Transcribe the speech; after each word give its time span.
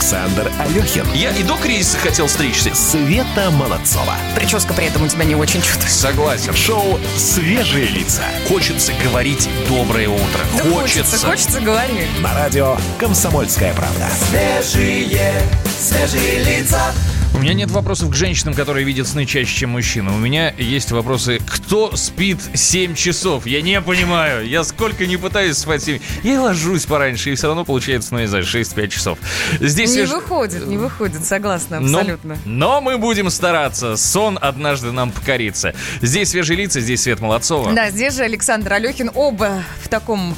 Александр 0.00 0.50
Алехин. 0.58 1.06
Я 1.12 1.30
и 1.30 1.42
до 1.42 1.56
кризиса 1.56 1.98
хотел 1.98 2.28
стричься. 2.28 2.74
Света 2.74 3.50
Молодцова. 3.50 4.14
Прическа 4.34 4.72
при 4.72 4.86
этом 4.86 5.02
у 5.02 5.08
тебя 5.08 5.24
не 5.24 5.34
очень 5.34 5.60
чувствуется. 5.60 5.98
Согласен. 5.98 6.54
Шоу 6.54 6.98
«Свежие 7.16 7.86
лица». 7.86 8.22
Хочется 8.48 8.92
говорить 9.04 9.48
доброе 9.68 10.08
утро. 10.08 10.40
Да 10.56 10.64
хочется, 10.70 11.18
хочется, 11.26 11.60
говори. 11.60 12.06
На 12.20 12.34
радио 12.34 12.76
«Комсомольская 12.98 13.74
правда». 13.74 14.08
Свежие, 14.30 15.42
свежие 15.78 16.44
лица. 16.44 16.92
У 17.40 17.42
меня 17.42 17.54
нет 17.54 17.70
вопросов 17.70 18.10
к 18.10 18.14
женщинам, 18.14 18.52
которые 18.52 18.84
видят 18.84 19.08
сны 19.08 19.24
чаще, 19.24 19.60
чем 19.60 19.70
мужчины. 19.70 20.12
У 20.12 20.18
меня 20.18 20.52
есть 20.58 20.92
вопросы, 20.92 21.40
кто 21.46 21.96
спит 21.96 22.36
7 22.52 22.94
часов? 22.94 23.46
Я 23.46 23.62
не 23.62 23.80
понимаю. 23.80 24.46
Я 24.46 24.62
сколько 24.62 25.06
не 25.06 25.16
пытаюсь 25.16 25.56
спать 25.56 25.82
7. 25.82 26.00
Я 26.22 26.42
ложусь 26.42 26.84
пораньше, 26.84 27.32
и 27.32 27.34
все 27.36 27.46
равно 27.46 27.64
получается, 27.64 28.12
ну, 28.12 28.20
не 28.20 28.26
знаю, 28.26 28.44
6-5 28.44 28.88
часов. 28.88 29.18
Здесь 29.58 29.88
Не 29.96 30.02
свеж- 30.02 30.16
выходит, 30.16 30.66
не 30.66 30.76
выходит, 30.76 31.24
согласна, 31.24 31.80
Но- 31.80 32.00
абсолютно. 32.00 32.36
Но, 32.44 32.82
мы 32.82 32.98
будем 32.98 33.30
стараться. 33.30 33.96
Сон 33.96 34.38
однажды 34.38 34.92
нам 34.92 35.10
покорится. 35.10 35.72
Здесь 36.02 36.28
свежие 36.28 36.58
лица, 36.58 36.80
здесь 36.82 37.00
Свет 37.04 37.20
Молодцова. 37.20 37.72
Да, 37.72 37.90
здесь 37.90 38.16
же 38.16 38.22
Александр 38.22 38.74
Алехин, 38.74 39.10
оба 39.14 39.64
в 39.82 39.88
таком 39.88 40.36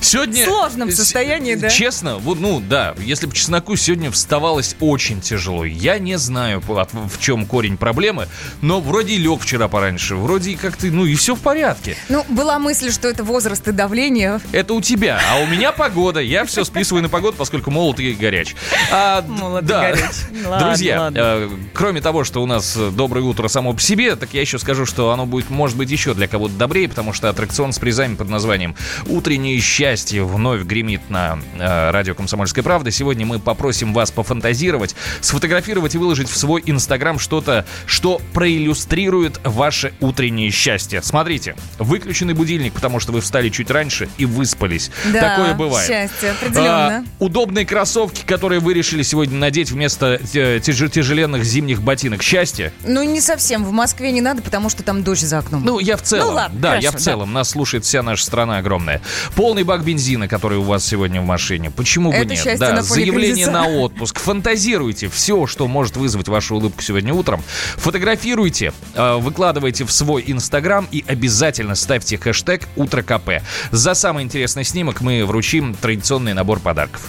Сегодня... 0.00 0.44
сложном 0.44 0.90
с- 0.90 0.96
состоянии, 0.96 1.54
да? 1.54 1.68
Честно, 1.70 2.18
вот, 2.18 2.38
ну 2.40 2.60
да, 2.60 2.94
если 2.98 3.26
бы 3.26 3.34
чесноку 3.34 3.76
сегодня 3.76 4.10
вставалось 4.10 4.76
очень 4.80 5.20
тяжело. 5.20 5.64
Я 5.64 5.98
не 5.98 6.16
знаю, 6.18 6.60
по- 6.60 6.84
в 6.92 7.20
чем 7.20 7.46
корень 7.46 7.76
проблемы, 7.76 8.28
но 8.60 8.80
вроде 8.80 9.14
и 9.14 9.18
лег 9.18 9.40
вчера 9.40 9.68
пораньше, 9.68 10.14
вроде 10.16 10.52
и 10.52 10.56
как-то, 10.56 10.86
ну 10.86 11.04
и 11.04 11.14
все 11.14 11.34
в 11.34 11.40
порядке. 11.40 11.96
Ну, 12.08 12.24
была 12.28 12.58
мысль, 12.58 12.92
что 12.92 13.08
это 13.08 13.24
возраст 13.24 13.66
и 13.68 13.72
давление. 13.72 14.40
Это 14.52 14.74
у 14.74 14.80
тебя, 14.80 15.20
а 15.30 15.38
у 15.40 15.46
меня 15.46 15.72
погода. 15.72 16.20
Я 16.20 16.44
все 16.44 16.64
списываю 16.64 17.02
на 17.02 17.08
погоду, 17.08 17.36
поскольку 17.36 17.70
молод 17.70 17.98
и 18.00 18.12
горяч. 18.14 18.54
А, 18.92 19.22
Молод 19.26 19.64
и 19.64 19.66
да. 19.66 19.80
горяч. 19.90 20.02
Ладно, 20.46 20.68
Друзья, 20.68 21.00
ладно. 21.00 21.18
э, 21.20 21.50
кроме 21.74 22.00
того, 22.00 22.24
что 22.24 22.42
у 22.42 22.46
нас 22.46 22.74
э, 22.76 22.90
доброе 22.90 23.22
утро 23.22 23.48
само 23.48 23.72
по 23.74 23.80
себе, 23.80 24.14
так 24.16 24.32
я 24.32 24.40
еще 24.40 24.58
скажу, 24.58 24.86
что 24.86 25.10
оно 25.10 25.26
будет, 25.26 25.50
может 25.50 25.76
быть, 25.76 25.90
еще 25.90 26.14
для 26.14 26.28
кого-то 26.28 26.54
добрее, 26.54 26.88
потому 26.88 27.12
что 27.12 27.28
аттракцион 27.28 27.72
с 27.72 27.78
призами 27.78 28.14
под 28.14 28.28
названием 28.28 28.74
«Утреннее 29.06 29.58
счастье» 29.60 29.87
вновь 29.96 30.62
гремит 30.62 31.08
на 31.08 31.38
э, 31.58 31.90
радио 31.90 32.14
«Комсомольская 32.14 32.62
правда». 32.62 32.90
Сегодня 32.90 33.24
мы 33.24 33.38
попросим 33.38 33.92
вас 33.94 34.10
пофантазировать, 34.10 34.94
сфотографировать 35.20 35.94
и 35.94 35.98
выложить 35.98 36.28
в 36.28 36.36
свой 36.36 36.62
инстаграм 36.66 37.18
что-то, 37.18 37.64
что 37.86 38.20
проиллюстрирует 38.32 39.40
ваше 39.44 39.92
утреннее 40.00 40.50
счастье. 40.50 41.02
Смотрите, 41.02 41.56
выключенный 41.78 42.34
будильник, 42.34 42.72
потому 42.72 43.00
что 43.00 43.12
вы 43.12 43.20
встали 43.20 43.48
чуть 43.48 43.70
раньше 43.70 44.08
и 44.18 44.26
выспались. 44.26 44.90
Да, 45.12 45.36
Такое 45.36 45.54
бывает. 45.54 45.86
счастье, 45.88 46.32
определенно. 46.32 46.98
А, 46.98 47.04
удобные 47.18 47.64
кроссовки, 47.64 48.22
которые 48.26 48.60
вы 48.60 48.74
решили 48.74 49.02
сегодня 49.02 49.36
надеть 49.38 49.70
вместо 49.70 50.20
э, 50.34 50.58
тяж- 50.60 50.90
тяжеленных 50.90 51.44
зимних 51.44 51.82
ботинок. 51.82 52.22
Счастье? 52.22 52.72
Ну, 52.84 53.02
не 53.02 53.20
совсем. 53.20 53.64
В 53.64 53.72
Москве 53.72 54.12
не 54.12 54.20
надо, 54.20 54.42
потому 54.42 54.68
что 54.68 54.82
там 54.82 55.02
дождь 55.02 55.22
за 55.22 55.38
окном. 55.38 55.64
Ну, 55.64 55.78
я 55.78 55.96
в 55.96 56.02
целом. 56.02 56.28
Ну, 56.28 56.34
ладно, 56.34 56.58
да, 56.60 56.68
хорошо, 56.70 56.84
я 56.84 56.90
в 56.90 56.94
да. 56.94 57.00
целом. 57.00 57.32
Нас 57.32 57.50
слушает 57.50 57.84
вся 57.84 58.02
наша 58.02 58.24
страна 58.24 58.58
огромная. 58.58 59.00
Полный 59.34 59.64
бак 59.78 59.84
бензина, 59.84 60.28
который 60.28 60.58
у 60.58 60.62
вас 60.62 60.84
сегодня 60.84 61.20
в 61.20 61.24
машине. 61.24 61.70
Почему 61.70 62.10
бы 62.10 62.16
Это 62.16 62.34
нет? 62.34 62.58
да, 62.58 62.72
на 62.72 62.82
заявление 62.82 63.46
кризиса. 63.46 63.50
на 63.50 63.68
отпуск. 63.68 64.18
Фантазируйте 64.18 65.08
все, 65.08 65.46
что 65.46 65.68
может 65.68 65.96
вызвать 65.96 66.28
вашу 66.28 66.56
улыбку 66.56 66.82
сегодня 66.82 67.14
утром. 67.14 67.42
Фотографируйте, 67.76 68.72
э, 68.94 69.16
выкладывайте 69.16 69.84
в 69.84 69.92
свой 69.92 70.24
инстаграм 70.26 70.88
и 70.90 71.04
обязательно 71.06 71.74
ставьте 71.74 72.18
хэштег 72.18 72.68
«Утро 72.76 73.02
КП». 73.02 73.42
За 73.70 73.94
самый 73.94 74.24
интересный 74.24 74.64
снимок 74.64 75.00
мы 75.00 75.24
вручим 75.24 75.74
традиционный 75.74 76.34
набор 76.34 76.58
подарков. 76.60 77.02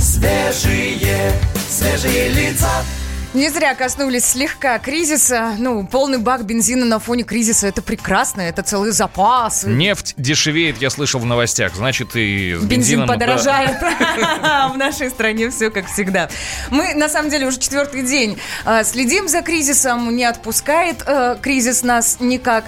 Свежие, 0.00 1.32
свежие 1.68 2.28
лица. 2.28 2.70
Не 3.32 3.48
зря 3.48 3.76
коснулись 3.76 4.24
слегка 4.24 4.80
кризиса. 4.80 5.54
Ну, 5.56 5.86
полный 5.86 6.18
бак 6.18 6.44
бензина 6.44 6.84
на 6.84 6.98
фоне 6.98 7.22
кризиса– 7.22 7.66
это 7.68 7.80
прекрасно, 7.80 8.40
это 8.40 8.64
целый 8.64 8.90
запас. 8.90 9.62
Нефть 9.64 10.14
дешевеет, 10.16 10.78
я 10.78 10.90
слышал 10.90 11.20
в 11.20 11.24
новостях. 11.24 11.76
Значит, 11.76 12.16
и 12.16 12.54
с 12.54 12.64
Бензин 12.64 12.68
бензином... 12.68 13.08
подорожает. 13.08 13.76
В 14.72 14.76
нашей 14.76 15.10
стране 15.10 15.48
все 15.50 15.70
как 15.70 15.86
всегда. 15.86 16.28
Мы, 16.70 16.94
на 16.94 17.08
самом 17.08 17.30
деле, 17.30 17.46
уже 17.46 17.60
четвертый 17.60 18.02
день 18.02 18.36
э, 18.64 18.82
следим 18.82 19.28
за 19.28 19.42
кризисом, 19.42 20.14
не 20.16 20.24
отпускает 20.24 21.04
э, 21.06 21.36
кризис 21.40 21.84
нас 21.84 22.16
никак. 22.18 22.64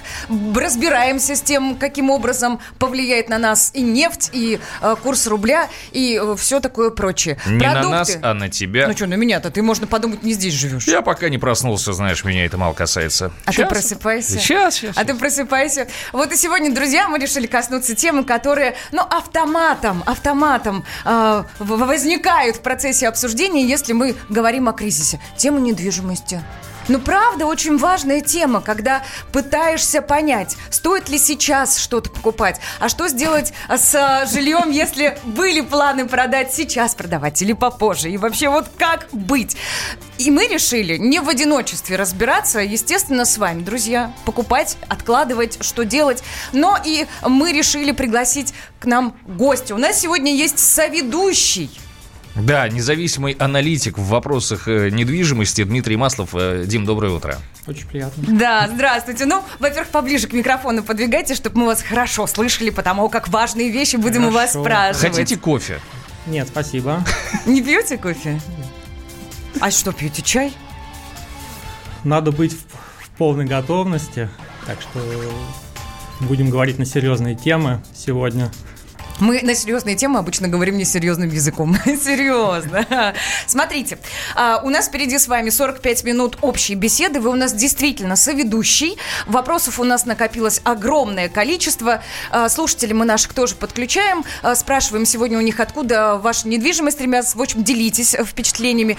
Разбираемся 0.55 1.35
с 1.35 1.41
тем, 1.41 1.75
каким 1.75 2.09
образом 2.09 2.61
повлияет 2.79 3.27
на 3.27 3.37
нас 3.37 3.71
и 3.73 3.81
нефть, 3.81 4.29
и 4.31 4.59
э, 4.81 4.95
курс 5.03 5.27
рубля, 5.27 5.67
и 5.91 6.21
все 6.37 6.61
такое 6.61 6.89
прочее. 6.89 7.37
Не 7.47 7.65
на 7.67 7.89
нас, 7.89 8.17
а 8.21 8.33
на 8.33 8.47
тебя. 8.47 8.87
Ну 8.87 8.93
что, 8.95 9.07
на 9.07 9.15
меня-то 9.15 9.51
ты, 9.51 9.61
можно 9.61 9.87
подумать, 9.87 10.23
не 10.23 10.31
здесь 10.31 10.52
живешь. 10.55 10.87
Я 10.87 11.01
пока 11.01 11.29
не 11.29 11.37
проснулся, 11.37 11.93
знаешь, 11.93 12.23
меня 12.23 12.45
это 12.45 12.57
мало 12.57 12.73
касается. 12.73 13.31
А 13.45 13.51
ты 13.51 13.65
просыпайся. 13.65 14.39
Сейчас, 14.39 14.75
сейчас. 14.75 14.97
А 14.97 15.03
ты 15.03 15.15
просыпайся. 15.15 15.87
Вот 16.11 16.31
и 16.31 16.35
сегодня, 16.35 16.73
друзья, 16.73 17.07
мы 17.07 17.19
решили 17.19 17.47
коснуться 17.47 17.95
темы, 17.95 18.23
которые, 18.23 18.75
ну, 18.91 19.01
автоматом, 19.01 20.03
автоматом 20.05 20.85
э, 21.05 21.43
возникают 21.59 22.57
в 22.57 22.61
процессе 22.61 23.07
обсуждения, 23.07 23.65
если 23.65 23.93
мы 23.93 24.15
говорим 24.29 24.69
о 24.69 24.73
кризисе. 24.73 25.19
Тема 25.37 25.59
недвижимости. 25.59 26.41
Ну, 26.89 26.99
правда, 26.99 27.45
очень 27.45 27.77
важная 27.77 28.21
тема, 28.21 28.61
когда 28.61 29.03
пытаешься 29.31 30.01
понять, 30.01 30.57
стоит 30.69 31.07
ли 31.09 31.17
сейчас 31.17 31.77
что-то 31.77 32.09
покупать, 32.09 32.59
а 32.79 32.89
что 32.89 33.07
сделать 33.07 33.53
с 33.69 33.95
э, 33.95 34.27
жильем, 34.29 34.69
если 34.69 35.17
были 35.23 35.61
планы 35.61 36.07
продать 36.07 36.53
сейчас, 36.53 36.93
продавать 36.93 37.41
или 37.41 37.53
попозже, 37.53 38.09
и 38.11 38.17
вообще 38.17 38.49
вот 38.49 38.67
как 38.77 39.07
быть. 39.13 39.55
И 40.17 40.29
мы 40.29 40.47
решили 40.47 40.97
не 40.97 41.19
в 41.19 41.29
одиночестве 41.29 41.95
разбираться, 41.95 42.59
естественно, 42.59 43.23
с 43.23 43.37
вами, 43.37 43.63
друзья, 43.63 44.13
покупать, 44.25 44.77
откладывать, 44.89 45.63
что 45.63 45.85
делать. 45.85 46.21
Но 46.51 46.77
и 46.83 47.07
мы 47.25 47.53
решили 47.53 47.91
пригласить 47.91 48.53
к 48.79 48.85
нам 48.85 49.15
гостя. 49.25 49.73
У 49.73 49.77
нас 49.77 49.99
сегодня 49.99 50.35
есть 50.35 50.59
соведущий. 50.59 51.71
Да, 52.35 52.67
независимый 52.67 53.33
аналитик 53.33 53.97
в 53.99 54.05
вопросах 54.07 54.67
э, 54.67 54.89
недвижимости 54.89 55.63
Дмитрий 55.63 55.97
Маслов. 55.97 56.29
Э, 56.33 56.63
Дим, 56.65 56.83
доброе 56.83 57.11
утро. 57.11 57.37
Очень 57.67 57.87
приятно. 57.87 58.23
Да, 58.27 58.67
здравствуйте. 58.73 59.25
Ну, 59.25 59.43
во-первых, 59.59 59.89
поближе 59.89 60.27
к 60.27 60.33
микрофону 60.33 60.81
подвигайте, 60.81 61.35
чтобы 61.35 61.59
мы 61.59 61.65
вас 61.67 61.83
хорошо 61.83 62.25
слышали, 62.25 62.71
потому 62.71 63.07
как 63.09 63.27
важные 63.29 63.69
вещи 63.69 63.97
будем 63.97 64.25
у 64.25 64.31
вас 64.31 64.53
Хорошо. 64.53 64.63
спрашивать. 64.63 65.15
Хотите 65.17 65.37
кофе? 65.37 65.79
Нет, 66.25 66.47
спасибо. 66.47 67.03
Не 67.45 67.61
пьете 67.61 67.97
кофе? 67.97 68.41
А 69.59 69.69
что, 69.69 69.91
пьете 69.91 70.23
чай? 70.23 70.53
Надо 72.03 72.31
быть 72.31 72.53
в, 72.53 73.05
в 73.05 73.09
полной 73.17 73.45
готовности. 73.45 74.27
Так 74.65 74.81
что 74.81 74.99
будем 76.21 76.49
говорить 76.49 76.79
на 76.79 76.85
серьезные 76.85 77.35
темы 77.35 77.83
сегодня. 77.93 78.51
Мы 79.19 79.41
на 79.41 79.55
серьезные 79.55 79.95
темы 79.95 80.19
обычно 80.19 80.47
говорим 80.47 80.77
несерьезным 80.77 81.29
языком. 81.29 81.77
Серьезно. 81.85 83.13
Смотрите, 83.45 83.99
а, 84.35 84.61
у 84.63 84.69
нас 84.69 84.87
впереди 84.87 85.17
с 85.17 85.27
вами 85.27 85.49
45 85.49 86.03
минут 86.03 86.37
общей 86.41 86.75
беседы. 86.75 87.19
Вы 87.19 87.29
у 87.29 87.35
нас 87.35 87.53
действительно 87.53 88.15
соведущий. 88.15 88.97
Вопросов 89.27 89.79
у 89.79 89.83
нас 89.83 90.05
накопилось 90.05 90.61
огромное 90.63 91.29
количество. 91.29 92.01
А, 92.31 92.49
Слушателей 92.49 92.93
мы 92.93 93.05
наших 93.05 93.33
тоже 93.33 93.55
подключаем. 93.55 94.23
А, 94.41 94.55
Спрашиваем 94.55 95.05
сегодня 95.05 95.37
у 95.37 95.41
них, 95.41 95.59
откуда 95.59 96.17
ваша 96.17 96.47
недвижимость, 96.47 96.99
ребят. 96.99 97.25
В 97.33 97.41
общем, 97.41 97.63
делитесь 97.63 98.13
э, 98.15 98.25
впечатлениями. 98.25 98.97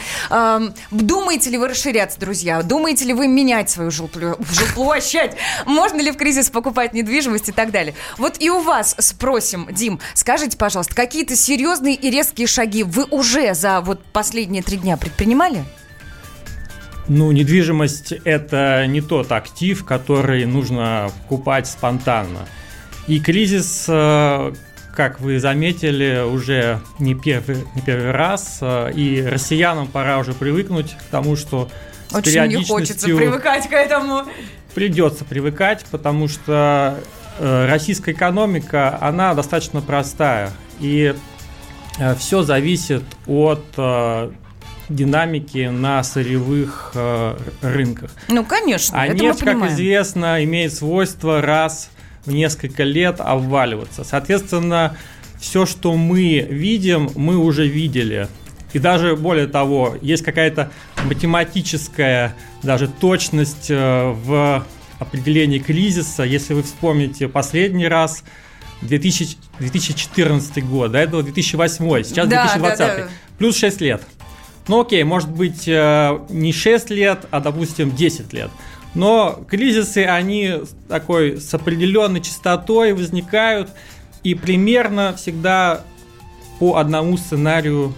Думаете 0.91 1.50
ли 1.50 1.58
вы 1.58 1.69
расширяться, 1.69 2.19
друзья? 2.19 2.62
Думаете 2.62 3.04
ли 3.04 3.12
вы 3.12 3.26
менять 3.26 3.69
свою 3.69 3.91
жилплощадь? 3.91 5.32
Можно 5.66 6.00
ли 6.00 6.10
в 6.10 6.16
кризис 6.16 6.50
покупать 6.50 6.94
недвижимость 6.94 7.48
и 7.48 7.52
так 7.52 7.70
далее? 7.70 7.94
Вот 8.16 8.36
и 8.41 8.48
у 8.50 8.60
вас 8.60 8.94
спросим, 8.98 9.69
Дим, 9.70 10.00
скажите, 10.15 10.56
пожалуйста, 10.59 10.94
какие-то 10.94 11.37
серьезные 11.37 11.94
и 11.94 12.10
резкие 12.10 12.46
шаги 12.46 12.82
вы 12.82 13.05
уже 13.05 13.55
за 13.55 13.81
вот 13.81 14.02
последние 14.12 14.62
три 14.62 14.76
дня 14.76 14.96
предпринимали? 14.96 15.64
Ну, 17.06 17.31
недвижимость– 17.32 18.12
это 18.25 18.87
не 18.87 19.00
тот 19.02 19.31
актив, 19.32 19.84
который 19.84 20.46
нужно 20.46 21.11
покупать 21.23 21.67
спонтанно. 21.67 22.49
И 23.06 23.20
кризис, 23.20 23.84
э, 23.88 24.55
как 24.96 25.20
вы 25.20 25.38
заметили, 25.38 26.23
уже 26.26 26.81
не 26.99 27.14
первый, 27.14 27.58
не 27.75 27.82
первый 27.82 28.11
раз. 28.12 28.58
э, 28.62 28.90
И 28.94 29.20
россиянам 29.20 29.87
пора 29.87 30.19
уже 30.19 30.32
привыкнуть 30.32 30.93
к 30.96 31.02
тому, 31.11 31.37
что 31.37 31.69
Очень 32.11 32.46
не 32.46 32.64
хочется 32.64 33.05
привыкать 33.06 33.69
к 33.69 33.73
этому. 33.75 34.23
придется 34.75 35.26
привыкать, 35.26 35.84
потому 35.90 36.26
что 36.26 36.99
российская 37.38 38.12
экономика, 38.12 38.98
она 39.00 39.34
достаточно 39.34 39.81
простая. 39.81 40.50
И 40.81 41.14
все 42.19 42.42
зависит 42.42 43.04
от 43.26 43.64
э, 43.76 44.31
динамики 44.88 45.69
на 45.69 46.02
сырьевых 46.02 46.92
э, 46.94 47.36
рынках. 47.62 48.10
Ну, 48.28 48.44
конечно, 48.44 49.00
А 49.00 49.06
это 49.06 49.14
нефть, 49.16 49.40
мы 49.40 49.44
как 49.44 49.54
понимаем. 49.54 49.75
известно, 49.75 50.44
имеет 50.44 50.75
свойство 50.75 51.40
раз 51.40 51.90
в 52.25 52.32
несколько 52.32 52.82
лет 52.82 53.20
обваливаться. 53.20 54.04
Соответственно, 54.04 54.96
все, 55.38 55.66
что 55.66 55.94
мы 55.94 56.40
видим, 56.40 57.10
мы 57.14 57.36
уже 57.36 57.66
видели. 57.66 58.28
И 58.72 58.78
даже 58.78 59.14
более 59.14 59.46
того, 59.46 59.94
есть 60.02 60.25
какая-то 60.25 60.70
математическая 61.04 62.34
даже 62.62 62.88
точность 62.88 63.66
э, 63.70 64.10
в 64.10 64.64
определении 64.99 65.58
кризиса. 65.58 66.23
Если 66.23 66.55
вы 66.55 66.62
вспомните 66.62 67.29
последний 67.29 67.88
раз, 67.88 68.25
2000, 68.82 69.37
2014 69.58 70.64
год, 70.67 70.93
до 70.93 70.99
этого 70.99 71.23
2008, 71.23 72.05
сейчас 72.05 72.29
Да, 72.29 72.44
2020, 72.44 72.79
да, 72.79 72.96
да. 72.96 73.08
плюс 73.38 73.56
6 73.56 73.81
лет. 73.81 74.02
Ну 74.69 74.81
окей, 74.81 75.02
может 75.05 75.31
быть 75.31 75.69
э, 75.69 76.19
не 76.31 76.52
6 76.52 76.91
лет, 76.91 77.26
а 77.31 77.41
допустим 77.41 77.94
10 77.94 78.32
лет. 78.32 78.50
Но 78.94 79.44
кризисы, 79.49 80.05
они 80.05 80.61
такой 80.88 81.41
с 81.41 81.52
определенной 81.52 82.20
частотой 82.20 82.93
возникают 82.93 83.70
и 84.23 84.35
примерно 84.35 85.14
всегда 85.17 85.82
по 86.58 86.76
одному 86.76 87.17
сценарию 87.17 87.93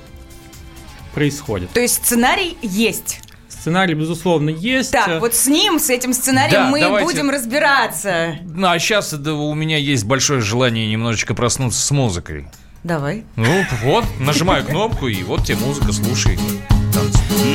происходит. 1.15 1.71
То 1.71 1.81
есть 1.81 1.95
сценарий 2.05 2.57
есть. 2.63 3.21
Сценарий, 3.67 3.95
безусловно, 3.95 4.51
есть. 4.51 4.93
Так, 4.93 5.21
вот 5.21 5.35
с 5.35 5.49
ним, 5.49 5.81
с 5.81 5.91
этим 5.91 6.13
сценарием 6.13 6.53
Да, 6.53 6.71
мы 6.71 6.79
давайте. 6.79 7.05
будем 7.05 7.31
разбираться. 7.31 8.37
Ну, 8.45 8.69
а 8.69 8.79
сейчас 8.79 9.13
у 9.13 9.55
меня 9.55 9.77
есть 9.77 10.05
большое 10.05 10.41
желание 10.41 10.87
немножечко 10.89 11.35
проснуться 11.35 11.85
с 11.85 11.91
музыкой. 11.91 12.47
Давай. 12.85 13.25
Ну, 13.35 13.65
вот, 13.83 14.05
нажимаю 14.21 14.65
кнопку, 14.65 15.09
и 15.09 15.21
вот 15.25 15.45
тебе 15.45 15.57
музыка, 15.57 15.93
слушай. 15.93 16.39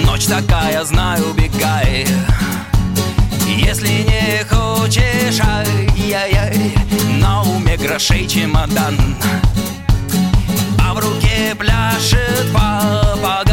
Ночь 0.03 0.25
такая, 0.25 0.83
знаю, 0.83 1.23
убегай 1.29 2.05
Если 3.47 3.87
не 3.87 4.43
хочешь, 4.43 5.39
ай-яй-яй 5.39 6.73
На 7.21 7.41
уме 7.43 7.77
грошей 7.77 8.27
чемодан 8.27 8.97
А 10.77 10.93
в 10.93 10.99
руке 10.99 11.55
пляшет 11.57 12.51
папаган 12.53 13.50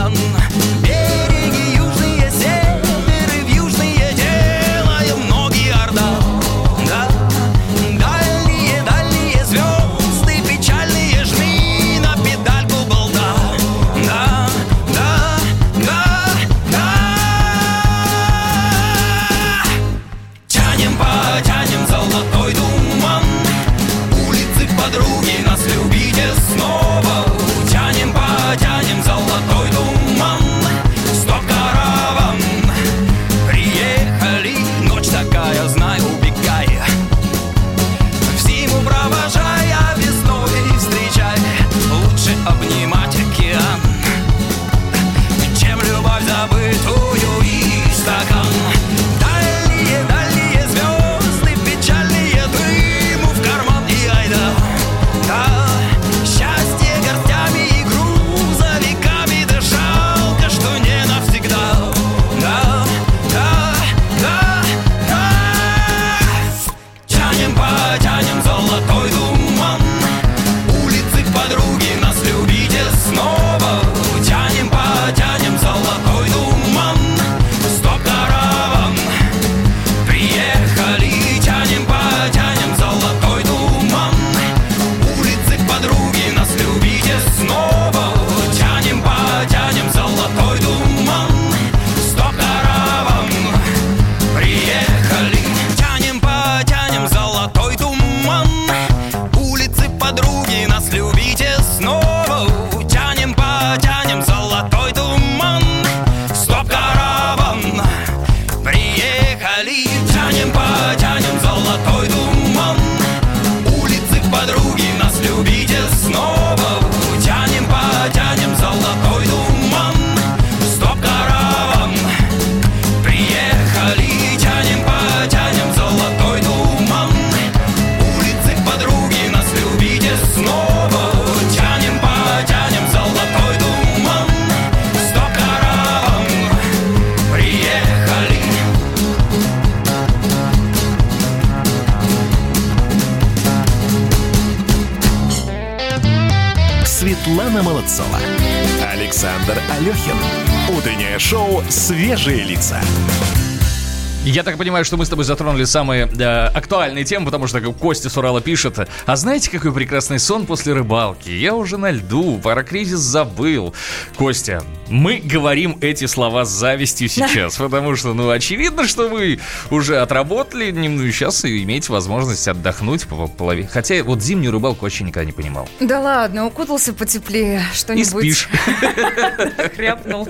так 154.48 154.56
понимаю, 154.56 154.82
что 154.84 154.96
мы 154.96 155.04
с 155.04 155.10
тобой 155.10 155.26
затронули 155.26 155.64
самые 155.64 156.06
э, 156.06 156.46
актуальные 156.48 157.04
темы, 157.04 157.26
потому 157.26 157.46
что 157.46 157.60
Костя 157.60 158.08
с 158.08 158.16
Урала 158.16 158.40
пишет, 158.40 158.78
а 159.04 159.16
знаете, 159.16 159.50
какой 159.50 159.72
прекрасный 159.74 160.18
сон 160.18 160.46
после 160.46 160.72
рыбалки? 160.72 161.28
Я 161.28 161.54
уже 161.54 161.76
на 161.76 161.90
льду, 161.90 162.40
пара 162.42 162.62
кризис 162.62 162.98
забыл. 163.00 163.74
Костя, 164.16 164.62
мы 164.88 165.20
говорим 165.22 165.76
эти 165.82 166.06
слова 166.06 166.46
с 166.46 166.48
завистью 166.48 167.10
сейчас, 167.10 167.56
потому 167.58 167.94
что, 167.94 168.14
ну, 168.14 168.30
очевидно, 168.30 168.88
что 168.88 169.08
вы 169.08 169.38
уже 169.70 169.98
отработали, 170.00 170.70
ну, 170.70 171.02
и 171.02 171.12
сейчас 171.12 171.44
и 171.44 171.62
имеете 171.64 171.92
возможность 171.92 172.48
отдохнуть 172.48 173.06
по 173.06 173.26
половине. 173.26 173.68
Хотя 173.68 174.02
вот 174.02 174.22
зимнюю 174.22 174.52
рыбалку 174.52 174.86
вообще 174.86 175.04
никогда 175.04 175.26
не 175.26 175.32
понимал. 175.32 175.68
Да 175.78 176.00
ладно, 176.00 176.46
укутался 176.46 176.94
потеплее, 176.94 177.62
И 177.70 177.76
что-нибудь. 177.76 178.08
спишь. 178.34 178.48
хряпнул. 179.76 180.26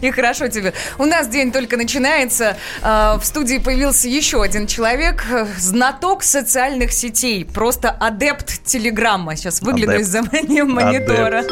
И 0.00 0.10
хорошо 0.10 0.48
тебе. 0.48 0.72
У 0.98 1.04
нас 1.04 1.28
день 1.28 1.52
только 1.52 1.76
начинается. 1.76 2.56
А, 2.82 3.18
В 3.18 3.24
студии 3.24 3.57
появился 3.60 4.08
еще 4.08 4.42
один 4.42 4.66
человек, 4.66 5.24
э, 5.30 5.46
знаток 5.58 6.22
социальных 6.22 6.92
сетей, 6.92 7.44
просто 7.44 7.90
адепт 7.90 8.64
Телеграмма. 8.64 9.36
Сейчас 9.36 9.62
выгляну 9.62 9.92
Адепт. 9.92 10.02
из-за 10.02 10.22
монитора. 10.22 11.44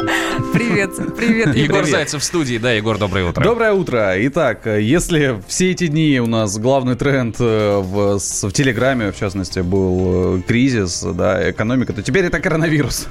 Привет, 0.53 0.91
привет, 1.15 1.55
Егор 1.55 1.77
Егор. 1.77 1.85
Зайцев 1.85 2.21
в 2.21 2.25
студии. 2.25 2.57
Да, 2.57 2.71
Егор, 2.71 2.97
доброе 2.97 3.29
утро. 3.29 3.43
Доброе 3.43 3.73
утро. 3.73 4.13
Итак, 4.17 4.67
э, 4.67 4.81
если 4.81 5.41
все 5.47 5.71
эти 5.71 5.87
дни 5.87 6.19
у 6.19 6.27
нас 6.27 6.57
главный 6.57 6.95
тренд 6.95 7.35
э, 7.39 7.77
в, 7.77 8.19
в 8.19 8.51
Телеграме, 8.51 9.11
в 9.11 9.17
частности, 9.17 9.59
был 9.59 10.41
кризис, 10.47 11.01
да, 11.01 11.49
экономика, 11.49 11.93
то 11.93 12.01
теперь 12.01 12.25
это 12.25 12.39
коронавирус. 12.39 13.07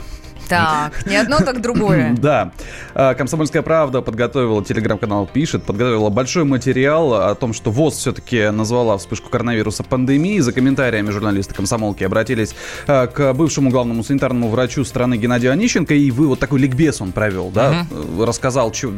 Так, 0.49 1.07
не 1.07 1.17
одно, 1.17 1.39
так 1.41 1.61
другое. 1.61 2.15
Да. 2.27 2.53
А, 2.95 3.15
Комсомольская 3.15 3.63
правда 3.63 4.01
подготовила, 4.01 4.65
телеграм-канал 4.65 5.29
пишет, 5.33 5.65
подготовила 5.65 6.09
большой 6.09 6.45
материал 6.45 7.15
о 7.15 7.35
том, 7.35 7.53
что 7.53 7.71
ВОЗ 7.71 7.95
все-таки 7.99 8.51
назвала 8.51 8.97
вспышку 8.99 9.29
коронавируса 9.29 9.83
пандемией. 9.83 10.41
За 10.41 10.53
комментариями 10.53 11.11
журналисты 11.11 11.55
комсомолки 11.55 12.05
обратились 12.05 12.55
а, 12.87 13.07
к 13.07 13.33
бывшему 13.35 13.71
главному 13.71 14.03
санитарному 14.05 14.49
врачу 14.49 14.85
страны 14.85 15.17
Геннадию 15.17 15.53
Онищенко. 15.53 15.95
И 15.95 16.11
вы 16.11 16.27
вот 16.27 16.39
такой 16.41 16.61
ликбез 16.61 17.01
он 17.01 17.13
провел, 17.13 17.51
да? 17.51 17.87
Э, 17.91 18.25
Рассказал, 18.25 18.71
чё- 18.73 18.93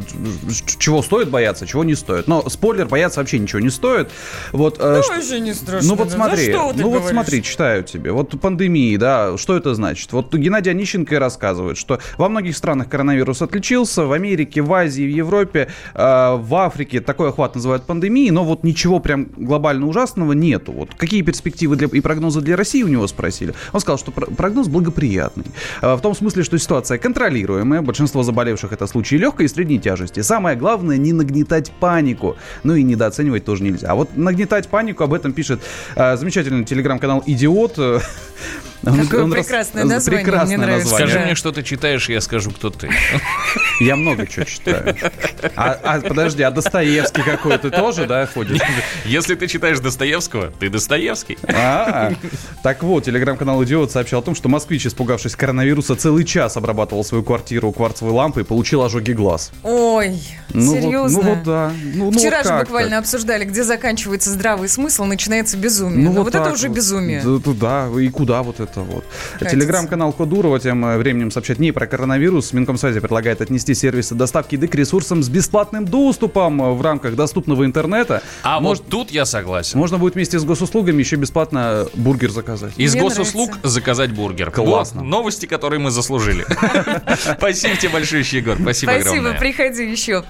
ч- 0.65 0.77
чего 0.79 1.01
стоит 1.01 1.29
бояться, 1.29 1.65
чего 1.67 1.83
не 1.83 1.95
стоит. 1.95 2.27
Но 2.27 2.47
спойлер, 2.49 2.87
бояться 2.87 3.19
вообще 3.19 3.39
ничего 3.39 3.59
не 3.59 3.69
стоит. 3.69 4.09
Вот, 4.51 4.77
э, 4.79 5.01
ш- 5.03 5.13
вообще 5.13 5.39
не 5.39 5.53
страшно. 5.53 5.87
ну 5.89 5.95
вот 5.95 6.11
смотри, 6.11 6.51
что 6.51 6.73
ну 6.75 6.89
вот 6.89 6.99
говоришь? 6.99 7.09
смотри, 7.09 7.43
читаю 7.43 7.83
тебе. 7.83 8.11
Вот 8.11 8.39
пандемии, 8.39 8.95
да, 8.97 9.37
что 9.37 9.55
это 9.57 9.73
значит? 9.75 10.11
Вот 10.13 10.33
Геннадий 10.33 10.71
Онищенко 10.71 11.19
рассказывал 11.19 11.38
рассказывают, 11.39 11.77
что 11.77 11.99
во 12.17 12.29
многих 12.29 12.57
странах 12.57 12.89
коронавирус 12.89 13.41
отличился, 13.41 14.05
в 14.05 14.11
Америке, 14.11 14.61
в 14.61 14.73
Азии, 14.73 15.03
в 15.03 15.09
Европе, 15.09 15.69
э, 15.95 16.35
в 16.35 16.55
Африке 16.55 16.99
такой 16.99 17.29
охват 17.29 17.55
называют 17.55 17.83
пандемией, 17.83 18.31
но 18.31 18.43
вот 18.43 18.63
ничего 18.63 18.99
прям 18.99 19.27
глобально 19.37 19.87
ужасного 19.87 20.33
нету. 20.33 20.71
Вот 20.73 20.89
какие 20.95 21.21
перспективы 21.21 21.75
для, 21.75 21.87
и 21.87 22.01
прогнозы 22.01 22.41
для 22.41 22.57
России 22.57 22.83
у 22.83 22.87
него 22.87 23.07
спросили. 23.07 23.53
Он 23.73 23.79
сказал, 23.79 23.97
что 23.97 24.11
пр- 24.11 24.29
прогноз 24.35 24.67
благоприятный. 24.67 25.45
Э, 25.81 25.95
в 25.95 26.01
том 26.01 26.15
смысле, 26.15 26.43
что 26.43 26.57
ситуация 26.57 26.97
контролируемая, 26.97 27.81
большинство 27.81 28.23
заболевших 28.23 28.73
это 28.73 28.87
случаи 28.87 29.15
легкой 29.15 29.45
и 29.45 29.49
средней 29.49 29.79
тяжести. 29.79 30.21
Самое 30.21 30.57
главное 30.57 30.97
не 30.97 31.13
нагнетать 31.13 31.71
панику. 31.79 32.35
Ну 32.63 32.75
и 32.75 32.83
недооценивать 32.83 33.45
тоже 33.45 33.63
нельзя. 33.63 33.87
А 33.91 33.95
вот 33.95 34.17
нагнетать 34.17 34.67
панику, 34.67 35.03
об 35.03 35.13
этом 35.13 35.31
пишет 35.31 35.61
э, 35.95 36.17
замечательный 36.17 36.65
телеграм-канал 36.65 37.23
«Идиот». 37.25 37.79
Он- 38.85 38.97
Какое 39.01 39.23
он 39.25 39.33
рас- 39.33 39.45
прекрасное 39.45 39.83
название, 39.83 40.23
прекрасное 40.23 40.57
мне 40.57 40.65
нравится. 40.65 40.91
название. 40.91 41.07
Скажи 41.13 41.25
мне, 41.25 41.35
что 41.35 41.51
ты 41.51 41.63
читаешь, 41.63 42.09
и 42.09 42.13
я 42.13 42.21
скажу, 42.21 42.51
кто 42.51 42.69
ты. 42.69 42.89
Я 43.81 43.95
много 43.95 44.27
чего 44.27 44.45
читаю. 44.45 44.95
А, 45.55 45.77
а, 45.83 46.01
подожди, 46.01 46.43
а 46.43 46.51
Достоевский 46.51 47.21
какой? 47.23 47.57
Ты 47.57 47.69
тоже, 47.71 48.05
да, 48.07 48.25
ходишь? 48.25 48.59
Если 49.05 49.35
ты 49.35 49.47
читаешь 49.47 49.79
Достоевского, 49.79 50.51
ты 50.59 50.69
Достоевский. 50.69 51.37
А, 51.47 52.11
так 52.63 52.83
вот, 52.83 53.05
телеграм-канал 53.05 53.63
«Идиот» 53.63 53.91
сообщал 53.91 54.19
о 54.19 54.23
том, 54.23 54.35
что 54.35 54.49
москвич, 54.49 54.85
испугавшись 54.85 55.35
коронавируса, 55.35 55.95
целый 55.95 56.25
час 56.25 56.57
обрабатывал 56.57 57.03
свою 57.03 57.23
квартиру 57.23 57.71
кварцевой 57.71 58.13
лампой 58.13 58.43
и 58.43 58.45
получил 58.45 58.81
ожоги 58.83 59.13
глаз. 59.13 59.51
Ой, 59.63 60.21
Ну 60.53 60.73
вот- 60.73 60.81
серьезно. 60.81 61.21
ну 61.23 61.29
вот 61.35 61.43
да. 61.43 61.71
Ну, 61.95 62.11
ну 62.11 62.19
Вчера 62.19 62.37
вот 62.43 62.47
же 62.47 62.59
буквально 62.59 62.89
так? 62.91 62.99
обсуждали, 62.99 63.45
где 63.45 63.63
заканчивается 63.63 64.29
здравый 64.29 64.67
смысл, 64.69 65.05
начинается 65.05 65.57
безумие. 65.57 66.09
Ну, 66.09 66.11
вот, 66.11 66.27
это 66.29 66.43
так 66.43 66.53
уже 66.53 66.67
вот. 66.67 66.75
безумие. 66.75 67.21
Да, 67.23 67.87
да, 67.91 67.99
и 68.01 68.09
куда 68.09 68.43
вот 68.43 68.59
это 68.59 68.68
вот. 68.75 69.03
Катится. 69.33 69.55
Телеграм-канал 69.55 70.13
Кодурова 70.13 70.59
тем 70.59 70.85
э, 70.85 70.97
временем 70.97 71.31
сообщает 71.31 71.59
не 71.59 71.71
про 71.71 71.87
коронавирус. 71.87 72.53
Минкомсвязи 72.53 72.99
предлагает 72.99 73.41
отнести 73.41 73.73
сервисы 73.73 74.15
доставки 74.15 74.55
еды 74.55 74.67
к 74.67 74.75
ресурсам 74.75 75.23
с 75.23 75.29
бесплатным 75.29 75.85
доступом 75.85 76.61
э, 76.61 76.73
в 76.73 76.81
рамках 76.81 77.15
доступного 77.15 77.65
интернета. 77.65 78.21
А 78.43 78.59
Может, 78.59 78.83
вот 78.83 78.91
тут 78.91 79.11
я 79.11 79.25
согласен. 79.25 79.77
Можно 79.77 79.97
будет 79.97 80.15
вместе 80.15 80.39
с 80.39 80.43
госуслугами 80.43 80.99
еще 80.99 81.15
бесплатно 81.15 81.87
бургер 81.93 82.31
заказать. 82.31 82.73
Из 82.77 82.93
Мне 82.93 83.03
госуслуг 83.03 83.49
нравится. 83.49 83.69
заказать 83.69 84.11
бургер. 84.11 84.51
Классно. 84.51 85.01
Вот 85.01 85.07
новости, 85.09 85.45
которые 85.45 85.79
мы 85.79 85.91
заслужили. 85.91 86.45
Спасибо 87.37 87.75
тебе 87.77 87.89
большое, 87.89 88.23
Егор. 88.29 88.57
Спасибо 88.59 88.91
Спасибо, 88.91 89.11
огромное. 89.11 89.39
приходи 89.39 89.89
еще. 89.89 90.23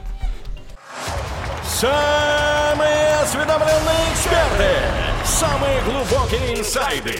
Самые 1.68 3.16
осведомленные 3.24 4.12
эксперты. 4.14 4.70
Самые 5.26 5.82
глубокие 5.84 6.60
инсайды. 6.60 7.20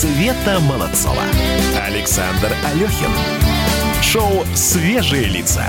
Света 0.00 0.58
Молодцова. 0.60 1.22
Александр 1.84 2.50
Алехин. 2.64 3.10
Шоу 4.02 4.46
«Свежие 4.54 5.26
лица». 5.26 5.66